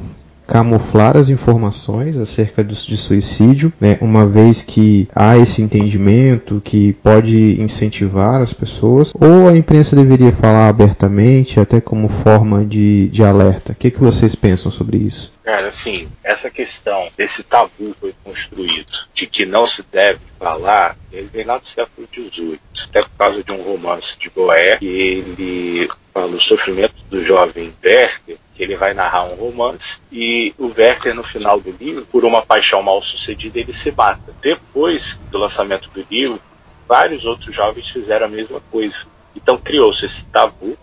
[0.49, 7.61] camuflar as informações acerca de suicídio, né, uma vez que há esse entendimento que pode
[7.61, 13.73] incentivar as pessoas, ou a imprensa deveria falar abertamente, até como forma de, de alerta?
[13.73, 15.31] O que, que vocês pensam sobre isso?
[15.43, 21.29] Cara, assim, essa questão desse tabu foi construído, de que não se deve falar, ele
[21.31, 25.87] vem lá do século XVIII, até por causa de um romance de Goethe, que ele
[26.13, 31.15] fala o sofrimento do jovem Werther, que ele vai narrar um romance e o Werther
[31.15, 34.35] no final do livro, por uma paixão mal sucedida, ele se mata.
[34.41, 36.41] Depois do lançamento do livro,
[36.87, 39.05] vários outros jovens fizeram a mesma coisa.
[39.35, 40.77] Então criou-se esse tabu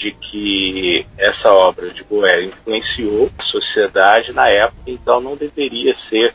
[0.00, 6.34] de que essa obra de Goethe influenciou a sociedade na época, então não deveria ser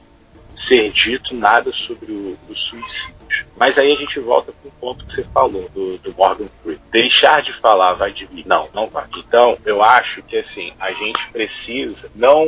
[0.54, 3.14] ser dito nada sobre o, o suicídio.
[3.58, 6.80] Mas aí a gente volta para o ponto que você falou, do, do Morgan Freeman.
[6.92, 8.48] Deixar de falar vai diminuir?
[8.48, 9.06] Não, não vai.
[9.18, 12.48] Então, eu acho que assim, a gente precisa não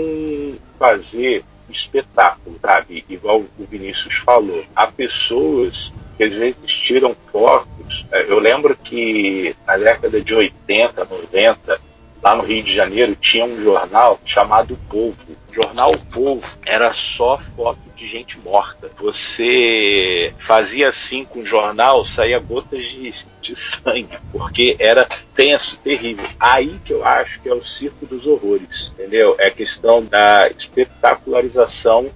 [0.78, 3.04] fazer espetáculo, sabe?
[3.10, 4.64] Igual o Vinícius falou.
[4.76, 8.06] Há pessoas que às vezes tiram fotos.
[8.12, 11.82] É, eu lembro que na década de 80, 90,
[12.22, 15.16] lá no Rio de Janeiro, tinha um jornal chamado Povo.
[15.50, 18.90] O jornal Povo era só foto de gente morta.
[18.98, 26.26] Você fazia assim com o jornal, saía gotas de, de sangue, porque era tenso, terrível.
[26.40, 29.36] Aí que eu acho que é o circo dos horrores, entendeu?
[29.40, 32.10] É a questão da espetacularização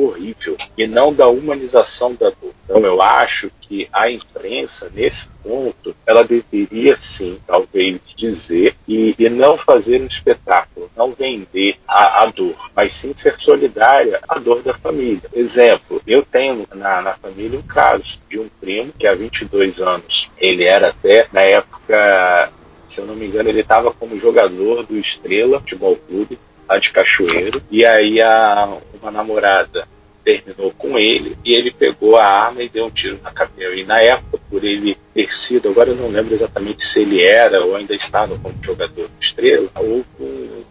[0.00, 2.52] horrível e não da humanização da dor.
[2.64, 9.28] Então eu acho que a imprensa, nesse ponto, ela deveria sim, talvez, dizer e, e
[9.28, 14.62] não fazer um espetáculo, não vender a, a, dor, mas sim ser solidária à dor
[14.62, 15.22] da família.
[15.32, 20.30] Exemplo, eu tenho na, na família um caso de um primo que há 22 anos,
[20.38, 22.52] ele era até, na época,
[22.88, 26.90] se eu não me engano, ele estava como jogador do Estrela Futebol Clube, lá de
[26.90, 29.86] Cachoeiro, e aí a, uma namorada
[30.24, 33.74] terminou com ele e ele pegou a arma e deu um tiro na cabeça.
[33.74, 37.64] E na época, por ele ter sido, agora eu não lembro exatamente se ele era
[37.64, 40.04] ou ainda estava como jogador do Estrela, houve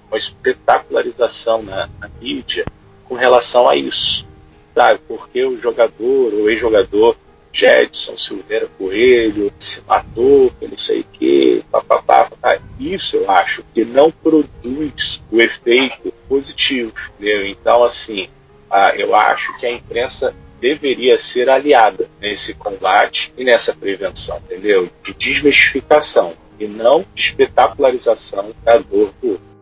[0.09, 2.65] uma espetacularização na, na mídia
[3.05, 4.27] com relação a isso.
[4.73, 4.99] Sabe?
[5.07, 7.15] Porque o jogador, o ex-jogador
[7.55, 12.59] Jetson Silveira Coelho se matou, que não sei o quê, papapá, papapá.
[12.77, 16.91] Isso eu acho que não produz o efeito positivo.
[17.17, 17.47] Entendeu?
[17.47, 18.27] Então, assim,
[18.69, 24.89] ah, eu acho que a imprensa deveria ser aliada nesse combate e nessa prevenção, entendeu?
[25.01, 29.54] De desmistificação e não de espetacularização da dor do outro.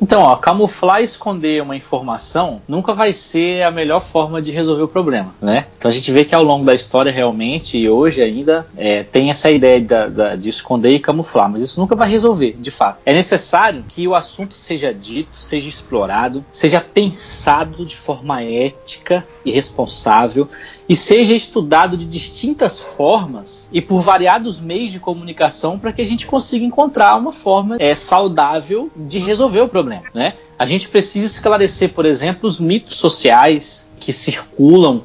[0.00, 4.82] Então, ó, camuflar e esconder uma informação nunca vai ser a melhor forma de resolver
[4.82, 5.66] o problema, né?
[5.76, 9.30] Então a gente vê que ao longo da história realmente e hoje ainda é, tem
[9.30, 12.98] essa ideia da, da, de esconder e camuflar, mas isso nunca vai resolver, de fato.
[13.04, 19.50] É necessário que o assunto seja dito, seja explorado, seja pensado de forma ética e
[19.50, 20.48] responsável
[20.88, 26.06] e seja estudado de distintas formas e por variados meios de comunicação para que a
[26.06, 29.87] gente consiga encontrar uma forma é, saudável de resolver o problema.
[30.14, 30.34] Né?
[30.58, 35.02] A gente precisa esclarecer, por exemplo, os mitos sociais que circulam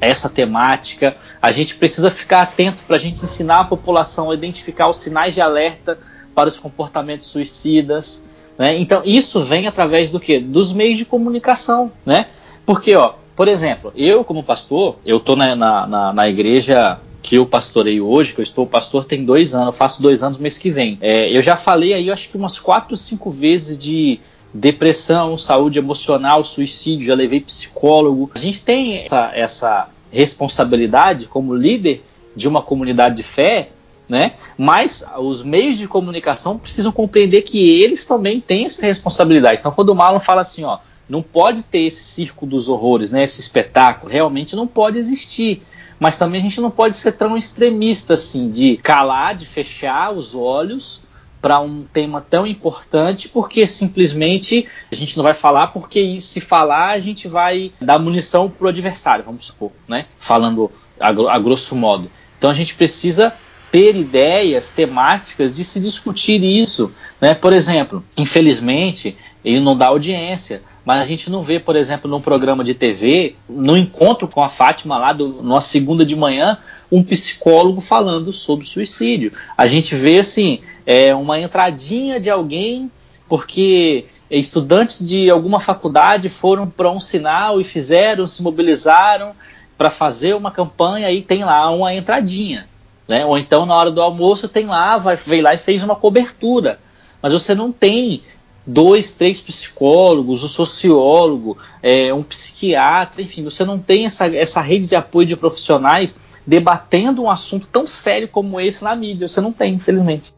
[0.00, 1.16] essa temática.
[1.40, 5.34] A gente precisa ficar atento para a gente ensinar a população a identificar os sinais
[5.34, 5.98] de alerta
[6.34, 8.24] para os comportamentos suicidas.
[8.58, 8.78] Né?
[8.78, 10.38] Então, isso vem através do que?
[10.38, 11.90] Dos meios de comunicação.
[12.04, 12.26] Né?
[12.64, 17.44] Porque, ó, por exemplo, eu como pastor, eu estou na, na, na, igreja que eu
[17.44, 20.96] pastorei hoje, que eu estou pastor tem dois anos, faço dois anos mês que vem.
[21.00, 24.20] É, eu já falei aí, eu acho que umas quatro, cinco vezes de
[24.54, 28.30] depressão, saúde emocional, suicídio, já levei psicólogo.
[28.32, 32.04] A gente tem essa, essa responsabilidade como líder
[32.36, 33.70] de uma comunidade de fé,
[34.08, 34.34] né?
[34.56, 39.58] Mas os meios de comunicação precisam compreender que eles também têm essa responsabilidade.
[39.58, 43.24] Então, quando o Marlon fala assim, ó, não pode ter esse circo dos horrores, né?
[43.24, 45.60] Esse espetáculo realmente não pode existir.
[45.98, 50.34] Mas também a gente não pode ser tão extremista assim, de calar, de fechar os
[50.34, 51.00] olhos
[51.40, 56.90] para um tema tão importante, porque simplesmente a gente não vai falar, porque se falar
[56.90, 60.06] a gente vai dar munição pro adversário, vamos supor, né?
[60.18, 62.10] Falando a, a grosso modo.
[62.36, 63.32] Então a gente precisa
[63.70, 67.34] ter ideias temáticas de se discutir isso, né?
[67.34, 72.20] Por exemplo, infelizmente ele não dá audiência mas a gente não vê, por exemplo, num
[72.20, 76.58] programa de TV, no encontro com a Fátima lá, do, numa segunda de manhã,
[76.92, 79.32] um psicólogo falando sobre suicídio.
[79.58, 82.88] A gente vê, assim, é, uma entradinha de alguém,
[83.28, 89.32] porque estudantes de alguma faculdade foram para um sinal e fizeram, se mobilizaram
[89.76, 92.68] para fazer uma campanha e tem lá uma entradinha.
[93.08, 93.26] Né?
[93.26, 96.78] Ou então, na hora do almoço, tem lá, vai, veio lá e fez uma cobertura.
[97.20, 98.22] Mas você não tem
[98.66, 104.86] dois, três psicólogos, um sociólogo, é, um psiquiatra, enfim, você não tem essa, essa rede
[104.86, 109.28] de apoio de profissionais debatendo um assunto tão sério como esse na mídia.
[109.28, 110.34] Você não tem, infelizmente.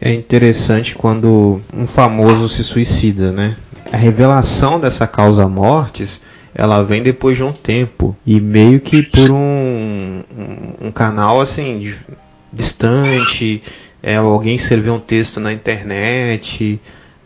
[0.00, 3.56] É interessante quando um famoso se suicida, né?
[3.90, 6.20] A revelação dessa causa mortes
[6.54, 11.94] ela vem depois de um tempo e meio que por um, um, um canal assim
[12.52, 13.62] distante
[14.02, 16.80] é, alguém escreveu um texto na internet,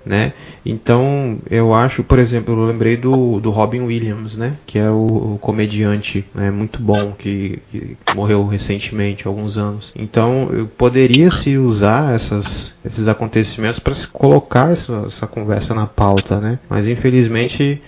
[0.05, 0.33] né?
[0.65, 4.57] Então eu acho, por exemplo, eu lembrei do, do Robin Williams, né?
[4.67, 6.51] Que é o, o comediante né?
[6.51, 9.93] muito bom que, que, morreu recentemente, há alguns anos.
[9.97, 15.87] Então eu poderia se usar essas, esses acontecimentos para se colocar essa, essa conversa na
[15.87, 16.59] pauta, né?
[16.69, 17.81] Mas infelizmente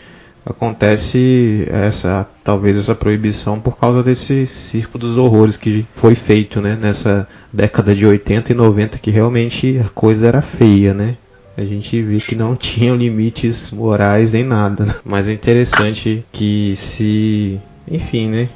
[0.44, 6.76] acontece essa talvez essa proibição por causa desse circo dos horrores que foi feito né,
[6.80, 11.16] nessa década de 80 e 90 que realmente a coisa era feia, né?
[11.56, 14.84] A gente vê que não tinham limites morais nem nada.
[14.84, 14.94] Né?
[15.04, 18.48] Mas é interessante que se, enfim, né,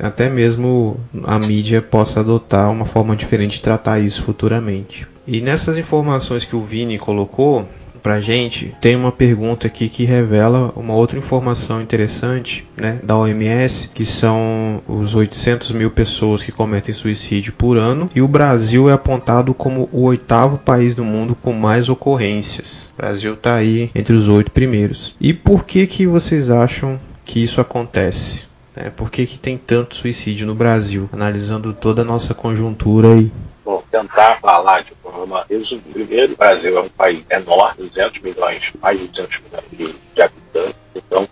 [0.00, 5.06] até mesmo a mídia possa adotar uma forma diferente de tratar isso futuramente.
[5.26, 7.66] E nessas informações que o Vini colocou,
[8.02, 13.90] pra gente, tem uma pergunta aqui que revela uma outra informação interessante, né, da OMS,
[13.94, 18.92] que são os 800 mil pessoas que cometem suicídio por ano, e o Brasil é
[18.92, 22.92] apontado como o oitavo país do mundo com mais ocorrências.
[22.94, 25.16] O Brasil está aí entre os oito primeiros.
[25.20, 28.52] E por que que vocês acham que isso acontece?
[28.74, 31.08] É, por que, que tem tanto suicídio no Brasil?
[31.12, 33.30] Analisando toda a nossa conjuntura aí.
[33.92, 35.90] Tentar falar de forma resumida.
[35.92, 40.22] Primeiro, o Brasil é um país enorme, 200 milhões, mais de 200 milhões de, de
[40.22, 41.28] habitantes, então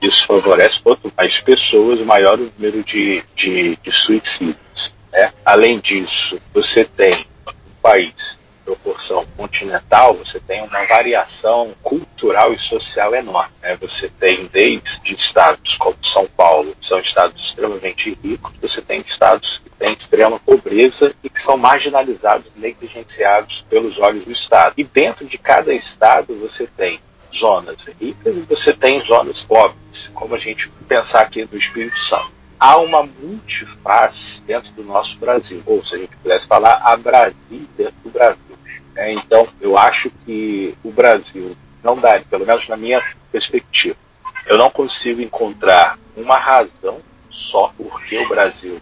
[0.00, 4.94] isso favorece quanto mais pessoas, maior o número de, de, de suicídios.
[5.12, 5.32] Né?
[5.44, 7.14] Além disso, você tem
[7.48, 13.52] um país proporção continental, você tem uma variação cultural e social enorme.
[13.62, 13.76] Né?
[13.76, 19.58] Você tem desde estados como São Paulo, que são estados extremamente ricos, você tem estados
[19.58, 24.74] que têm extrema pobreza e que são marginalizados, negligenciados pelos olhos do Estado.
[24.76, 27.00] E dentro de cada estado você tem
[27.34, 32.41] zonas ricas e você tem zonas pobres, como a gente pensar aqui no Espírito Santo.
[32.64, 37.66] Há uma multiface dentro do nosso Brasil, ou se a gente pudesse falar, a Brasil
[37.76, 38.56] dentro do Brasil.
[38.94, 43.02] É, então, eu acho que o Brasil não dá, pelo menos na minha
[43.32, 43.96] perspectiva,
[44.46, 48.80] eu não consigo encontrar uma razão só porque o Brasil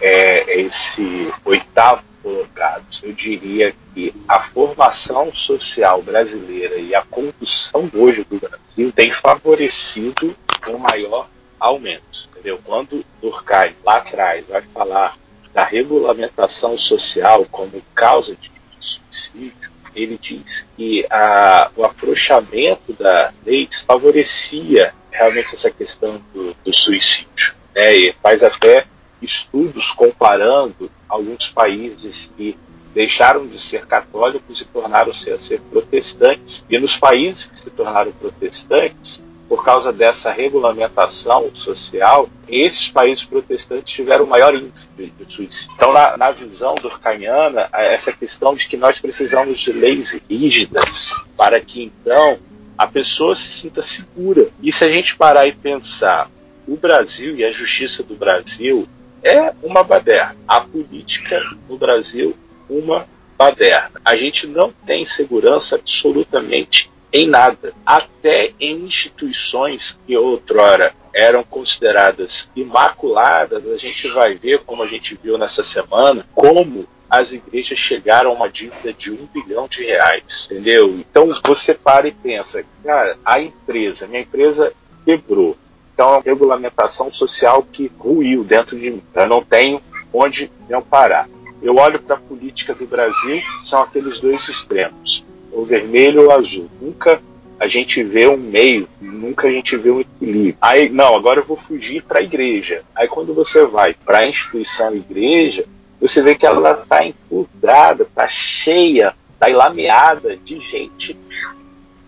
[0.00, 2.84] é esse oitavo colocado.
[3.00, 10.36] Eu diria que a formação social brasileira e a condução hoje do Brasil tem favorecido
[10.66, 11.28] um maior
[11.60, 12.28] aumento.
[12.30, 12.58] Entendeu?
[12.64, 15.16] Quando Durkheim, lá atrás, vai falar
[15.52, 23.68] da regulamentação social como causa de suicídio, ele diz que a, o afrouxamento da lei
[23.86, 27.54] favorecia realmente essa questão do, do suicídio.
[27.74, 27.96] Né?
[27.96, 28.86] E faz até
[29.20, 32.56] estudos comparando alguns países que
[32.94, 36.64] deixaram de ser católicos e tornaram-se a ser protestantes.
[36.68, 43.92] E nos países que se tornaram protestantes, por causa dessa regulamentação social, esses países protestantes
[43.92, 45.72] tiveram o maior índice de, suicídio.
[45.74, 51.60] Então, na, na visão durkheimiana, essa questão de que nós precisamos de leis rígidas para
[51.60, 52.38] que, então,
[52.78, 54.46] a pessoa se sinta segura.
[54.62, 56.30] E se a gente parar e pensar,
[56.64, 58.88] o Brasil e a justiça do Brasil
[59.20, 60.36] é uma baderna.
[60.46, 62.36] A política no Brasil,
[62.68, 63.04] uma
[63.36, 64.00] baderna.
[64.04, 67.72] A gente não tem segurança absolutamente em nada.
[67.84, 75.18] Até em instituições que outrora eram consideradas imaculadas, a gente vai ver, como a gente
[75.20, 80.46] viu nessa semana, como as igrejas chegaram a uma dívida de um bilhão de reais,
[80.48, 80.94] entendeu?
[81.00, 84.72] Então você para e pensa, cara, a empresa, minha empresa
[85.04, 85.56] quebrou,
[85.92, 89.02] então é uma regulamentação social que ruiu dentro de mim.
[89.12, 89.82] Eu não tenho
[90.12, 91.28] onde me amparar.
[91.60, 96.68] Eu olho para a política do Brasil, são aqueles dois extremos o vermelho ou azul.
[96.80, 97.20] Nunca
[97.58, 100.56] a gente vê um meio, nunca a gente vê um equilíbrio.
[100.60, 102.82] Aí, não, agora eu vou fugir para a igreja.
[102.94, 105.66] Aí quando você vai para a instituição igreja,
[106.00, 111.16] você vê que ela está encurrada, está cheia, está enlameada de gente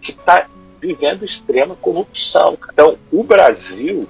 [0.01, 0.47] que está
[0.80, 2.59] vivendo extrema corrupção.
[2.72, 4.09] Então, o Brasil,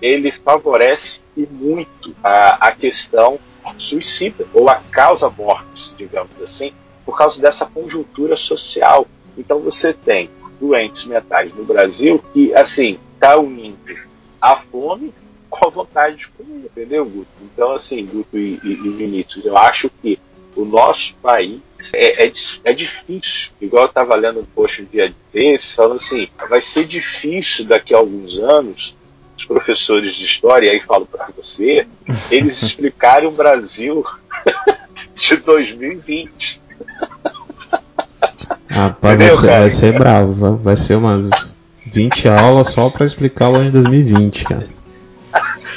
[0.00, 3.38] ele favorece muito a, a questão
[3.78, 6.72] suicida, ou a causa mortis, digamos assim,
[7.04, 9.06] por causa dessa conjuntura social.
[9.36, 10.30] Então você tem
[10.60, 13.76] doentes mentais no Brasil que, assim, está unindo
[14.40, 15.12] a fome
[15.50, 17.28] com a vontade de comer, entendeu, Guto?
[17.42, 20.18] Então, assim, Guto e, e, e Vinícius, eu acho que
[20.56, 21.60] o nosso país
[21.92, 22.32] é, é,
[22.64, 23.50] é difícil.
[23.60, 27.94] Igual eu estava lendo um post um dia desse, falando assim, vai ser difícil daqui
[27.94, 28.96] a alguns anos
[29.36, 31.86] os professores de história, e aí falo para você,
[32.30, 34.04] eles explicarem o Brasil
[35.14, 36.60] de 2020.
[38.74, 40.56] Rapaz, vai, ser, vai ser bravo.
[40.56, 41.54] Vai ser umas
[41.86, 44.66] 20 aulas só para explicar o ano de 2020, cara.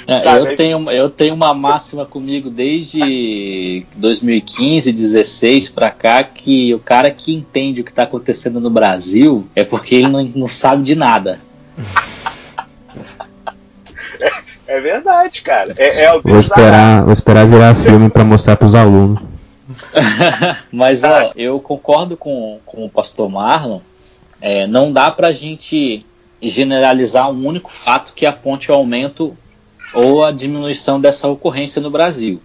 [0.08, 6.80] É, eu, tenho, eu tenho uma máxima comigo desde 2015, 16 para cá que o
[6.80, 10.82] cara que entende o que está acontecendo no Brasil é porque ele não, não sabe
[10.82, 11.42] de nada.
[14.68, 15.76] É, é verdade, cara.
[15.78, 19.37] É, é vou, esperar, vou esperar virar filme para mostrar para os alunos.
[20.72, 23.80] Mas ó, eu concordo com, com o pastor Marlon.
[24.42, 26.06] É, não dá para a gente
[26.42, 29.36] generalizar um único fato que aponte o aumento
[29.94, 32.40] ou a diminuição dessa ocorrência no Brasil.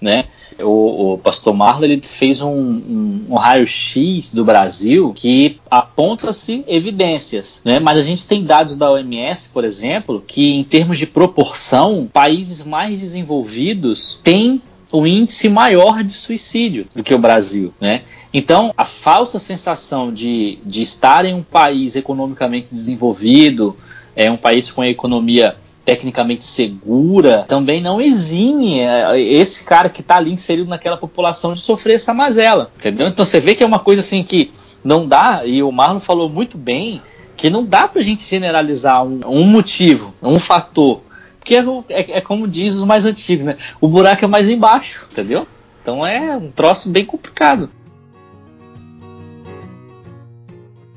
[0.00, 0.26] Né?
[0.58, 7.60] O, o pastor Marlon ele fez um, um, um raio-x do Brasil que aponta-se evidências,
[7.64, 7.78] né?
[7.78, 12.64] mas a gente tem dados da OMS, por exemplo, que em termos de proporção, países
[12.64, 14.60] mais desenvolvidos têm
[14.92, 18.02] um índice maior de suicídio do que o Brasil, né?
[18.32, 23.76] Então, a falsa sensação de, de estar em um país economicamente desenvolvido,
[24.14, 30.00] é um país com a economia tecnicamente segura, também não exime é, esse cara que
[30.00, 33.06] está ali inserido naquela população de sofrer essa mazela, entendeu?
[33.06, 34.50] Então você vê que é uma coisa assim que
[34.82, 37.00] não dá, e o Marlon falou muito bem,
[37.36, 41.02] que não dá para a gente generalizar um, um motivo, um fator
[41.46, 43.56] porque é, é, é, como diz os mais antigos, né?
[43.80, 45.46] O buraco é mais embaixo, entendeu?
[45.80, 47.70] Então é um troço bem complicado.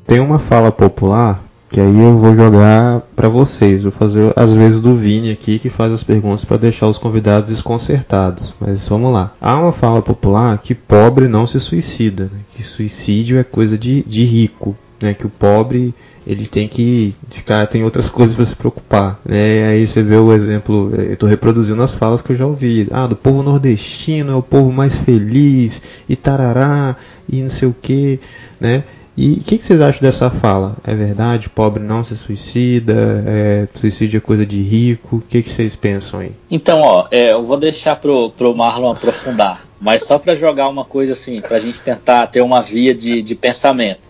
[0.08, 1.39] Tem uma fala popular
[1.70, 3.84] Que aí eu vou jogar para vocês.
[3.84, 7.52] Vou fazer as vezes do Vini aqui que faz as perguntas para deixar os convidados
[7.52, 8.56] desconcertados.
[8.60, 9.32] Mas vamos lá.
[9.39, 12.39] Há uma fala popular que pobre não se suicida, né?
[12.50, 15.14] que suicídio é coisa de, de rico, né?
[15.14, 15.93] Que o pobre
[16.28, 19.68] ele tem que ficar, tem outras coisas para se preocupar, né?
[19.68, 23.08] Aí você vê o exemplo, eu estou reproduzindo as falas que eu já ouvi, ah,
[23.08, 26.95] do povo nordestino é o povo mais feliz e tarará
[27.28, 28.20] e não sei o que,
[28.60, 28.84] né?
[29.22, 30.78] E o que, que, vocês acham dessa fala?
[30.82, 31.50] É verdade?
[31.50, 33.22] Pobre não se suicida?
[33.28, 35.18] É, suicídio é coisa de rico?
[35.18, 36.32] O que, que vocês pensam aí?
[36.50, 40.86] Então, ó, é, eu vou deixar pro, pro Marlon aprofundar, mas só para jogar uma
[40.86, 44.09] coisa assim, para a gente tentar ter uma via de, de pensamento.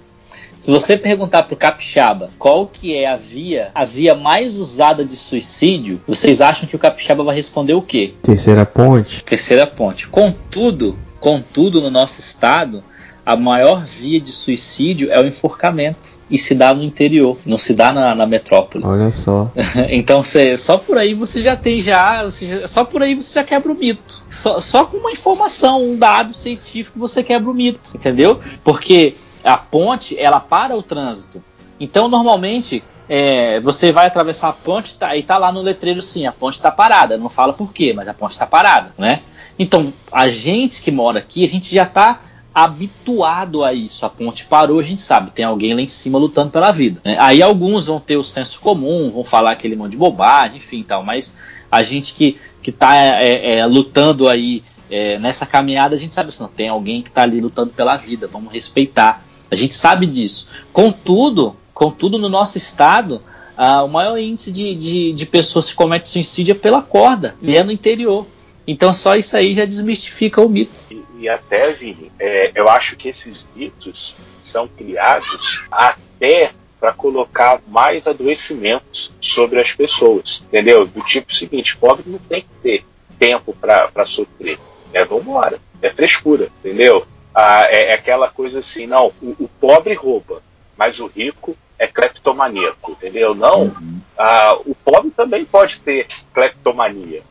[0.60, 5.16] Se você perguntar pro capixaba qual que é a via, a via mais usada de
[5.16, 8.14] suicídio, vocês acham que o capixaba vai responder o quê?
[8.22, 9.24] Terceira ponte.
[9.24, 10.07] Terceira ponte.
[10.07, 12.84] Contudo, contudo no nosso estado,
[13.26, 16.18] a maior via de suicídio é o enforcamento.
[16.32, 18.86] E se dá no interior, não se dá na, na metrópole.
[18.86, 19.51] Olha só.
[19.89, 23.43] então cê, só por aí você já tem já, já, Só por aí você já
[23.43, 24.24] quebra o mito.
[24.30, 27.95] Só, só com uma informação, um dado científico, você quebra o mito.
[27.95, 28.39] Entendeu?
[28.64, 31.43] Porque a ponte ela para o trânsito.
[31.79, 36.25] Então, normalmente, é, você vai atravessar a ponte tá, e tá lá no letreiro sim,
[36.25, 37.17] a ponte está parada.
[37.17, 39.21] Não fala por quê, mas a ponte está parada, né?
[39.57, 42.21] Então, a gente que mora aqui, a gente já está
[42.53, 44.05] habituado a isso.
[44.05, 46.99] A ponte parou, a gente sabe, tem alguém lá em cima lutando pela vida.
[47.03, 47.17] Né?
[47.19, 51.03] Aí alguns vão ter o senso comum, vão falar aquele monte de bobagem, enfim, tal.
[51.03, 51.35] Mas
[51.71, 56.29] a gente que que está é, é, lutando aí é, nessa caminhada, a gente sabe
[56.29, 58.27] assim, não, tem alguém que está ali lutando pela vida.
[58.27, 59.23] Vamos respeitar.
[59.51, 60.49] A gente sabe disso.
[60.71, 63.21] Contudo, contudo no nosso estado,
[63.57, 67.57] ah, o maior índice de, de, de pessoas que cometem suicídio é pela corda, e
[67.57, 68.25] é no interior.
[68.65, 70.79] Então só isso aí já desmistifica o mito.
[70.91, 77.59] E, e até, Vini, é, eu acho que esses mitos são criados até para colocar
[77.67, 80.87] mais adoecimentos sobre as pessoas, entendeu?
[80.87, 82.85] Do tipo seguinte, pobre não tem que ter
[83.17, 84.57] tempo para sofrer.
[84.93, 87.05] É vambora, é frescura, entendeu?
[87.34, 90.41] Ah, é, é, aquela coisa assim, não, o, o, pobre rouba,
[90.77, 93.36] mas o rico é cleptomaníaco, entendeu?
[93.36, 94.01] Não, uhum.
[94.17, 97.21] ah, o pobre também pode ter cleptomania.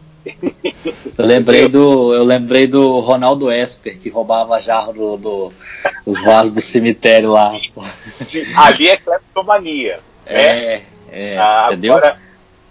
[1.17, 5.53] Eu lembrei do, eu lembrei do Ronaldo Esper que roubava jarro do, do,
[6.07, 7.53] dos vasos do cemitério lá.
[8.27, 10.01] Sim, ali é cleptomania.
[10.27, 10.83] É, né?
[11.11, 11.95] é, ah, entendeu?
[11.95, 12.19] Agora,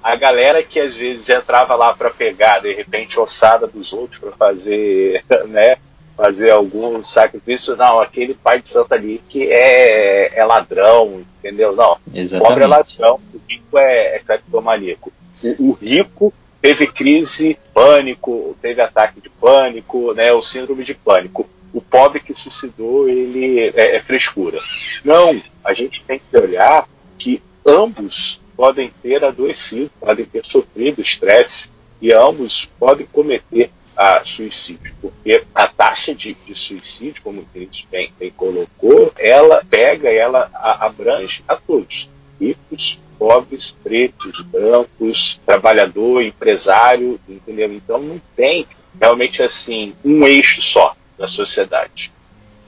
[0.03, 4.31] a galera que às vezes entrava lá para pegar de repente ossada dos outros para
[4.31, 5.77] fazer, né?
[6.17, 11.75] Fazer algum sacrifício, não, aquele pai de santo ali que é, é ladrão, entendeu?
[11.75, 15.13] Não, o pobre é ladrão, o rico é, é cleptomaníaco.
[15.43, 21.47] O, o, rico teve crise, pânico, teve ataque de pânico, né, o síndrome de pânico.
[21.71, 24.59] O pobre que suicidou, ele é, é frescura.
[25.05, 26.89] Não, a gente tem que olhar
[27.19, 31.69] que ambos podem ter adoecido, podem ter sofrido estresse
[32.01, 37.83] e ambos podem cometer a suicídio, porque a taxa de, de suicídio, como o Cris
[37.89, 42.07] bem, bem, colocou, ela pega, ela abrange a todos,
[42.39, 47.73] ricos, pobres, pretos, brancos, trabalhador, empresário, entendeu?
[47.73, 48.67] Então não tem
[49.01, 52.11] realmente assim um eixo só da sociedade.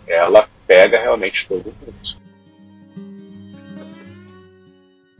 [0.07, 2.19] Ela pega realmente todo mundo.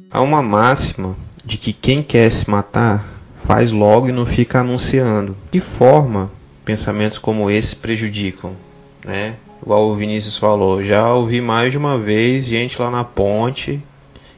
[0.09, 3.18] Há uma máxima de que quem quer se matar
[3.49, 5.35] faz logo e não fica anunciando.
[5.51, 6.31] Que forma
[6.63, 8.55] pensamentos como esse prejudicam,
[9.03, 9.37] né?
[9.59, 13.83] Igual o Vinícius falou, já ouvi mais de uma vez gente lá na ponte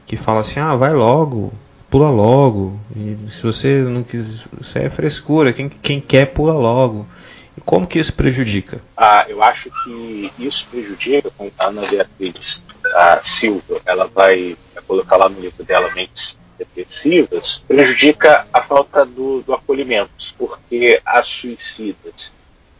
[0.06, 1.52] que fala assim: "Ah, vai logo,
[1.90, 2.80] pula logo.
[2.96, 7.06] E se você não quiser, isso é frescura, quem, quem quer pula logo".
[7.54, 8.80] E como que isso prejudica?
[8.96, 14.56] Ah, eu acho que isso prejudica, como a Ana Beatriz a Silva, ela vai
[14.88, 21.26] colocar lá no livro dela Mentes depressivas prejudica a falta do, do acolhimento, porque as
[21.26, 22.32] suicidas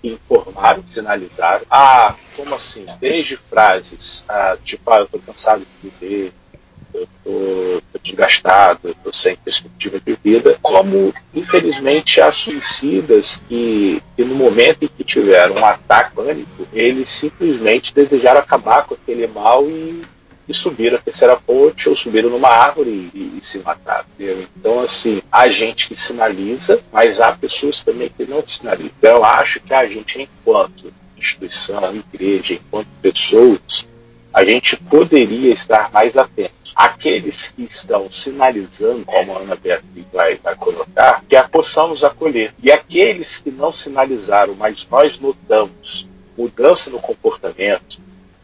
[0.03, 1.65] informaram, sinalizaram.
[1.71, 2.87] Ah, como assim?
[3.01, 6.33] Desde frases, ah, tipo, ah, eu tô cansado de viver,
[6.95, 14.03] eu tô, tô desgastado, eu tô sem perspectiva de vida, como, infelizmente, há suicidas que,
[14.17, 19.27] que no momento em que tiveram um ataque pânico, eles simplesmente desejaram acabar com aquele
[19.27, 20.03] mal e
[20.49, 24.05] e subiram a terceira ponte ou subiram numa árvore e, e, se mataram.
[24.15, 24.47] Entendeu?
[24.57, 28.91] Então, assim, há gente que sinaliza, mas há pessoas também que não sinalizam.
[28.99, 33.87] Então, eu acho que a gente, enquanto instituição, igreja, enquanto pessoas,
[34.33, 36.53] a gente poderia estar mais atento.
[36.75, 42.55] Aqueles que estão sinalizando, como a Ana Beatriz vai, vai colocar, que a possamos acolher.
[42.63, 48.01] E aqueles que não sinalizaram, mas nós notamos mudança no comportamento,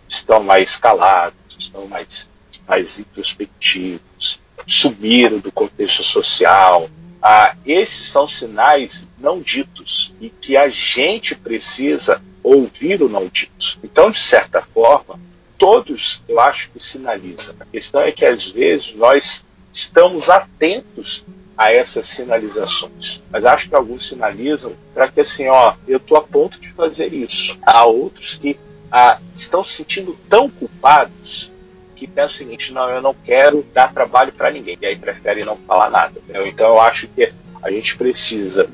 [0.07, 2.29] estão mais calados, estão mais
[2.69, 6.91] mais introspectivos, sumiram do contexto social.
[7.21, 13.79] Ah, esses são sinais não ditos e que a gente precisa ouvir o não dito.
[13.83, 15.19] Então, de certa forma,
[15.57, 17.55] todos eu acho que sinalizam.
[17.59, 21.25] A questão é que às vezes nós estamos atentos
[21.57, 23.23] a essas sinalizações.
[23.31, 27.13] Mas acho que alguns sinalizam para que assim, ó, eu estou a ponto de fazer
[27.13, 27.59] isso.
[27.63, 28.57] Há outros que
[28.91, 31.51] ah, estão se sentindo tão culpados
[31.95, 35.45] que pensam o seguinte: não, eu não quero dar trabalho para ninguém, e aí preferem
[35.45, 36.19] não falar nada.
[36.19, 36.47] Entendeu?
[36.47, 37.33] Então eu acho que
[37.63, 38.69] a gente precisa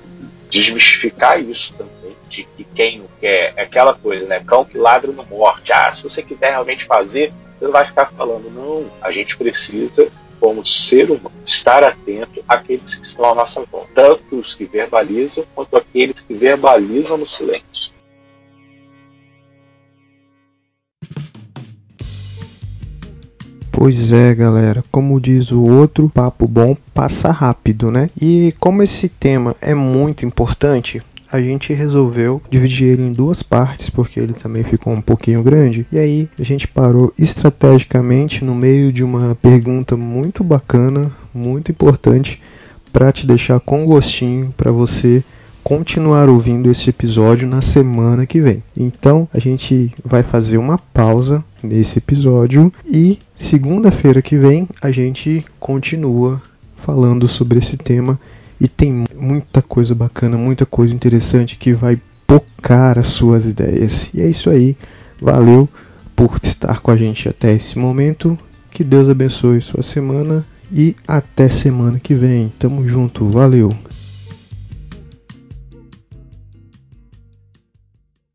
[0.51, 4.41] desmistificar isso também, de que quem não quer é aquela coisa, né?
[4.47, 5.73] Cão que ladra no morte.
[5.73, 8.91] Ah, se você quiser realmente fazer, você não vai ficar falando, não.
[9.01, 10.09] A gente precisa
[10.39, 15.43] como ser humano, estar atento àqueles que estão à nossa volta, tanto os que verbalizam
[15.55, 17.94] quanto aqueles que verbalizam no silêncio.
[23.77, 24.85] Pois é, galera.
[24.89, 28.09] Como diz o outro, papo bom passa rápido, né?
[28.23, 33.91] E como esse tema é muito importante, a gente resolveu dividir ele em duas partes,
[33.91, 35.85] porque ele também ficou um pouquinho grande.
[35.91, 42.41] E aí a gente parou estrategicamente no meio de uma pergunta muito bacana, muito importante,
[42.93, 45.25] para te deixar com gostinho para você
[45.65, 48.63] continuar ouvindo esse episódio na semana que vem.
[48.77, 55.43] Então a gente vai fazer uma pausa nesse episódio e segunda-feira que vem a gente
[55.59, 56.41] continua
[56.77, 58.21] falando sobre esse tema
[58.61, 64.11] e tem muita coisa bacana, muita coisa interessante que vai pocar as suas ideias.
[64.13, 64.77] E é isso aí.
[65.21, 65.67] Valeu
[66.15, 68.39] por estar com a gente até esse momento.
[68.71, 72.53] Que Deus abençoe sua semana e até semana que vem.
[72.59, 73.27] Tamo junto.
[73.27, 73.75] Valeu.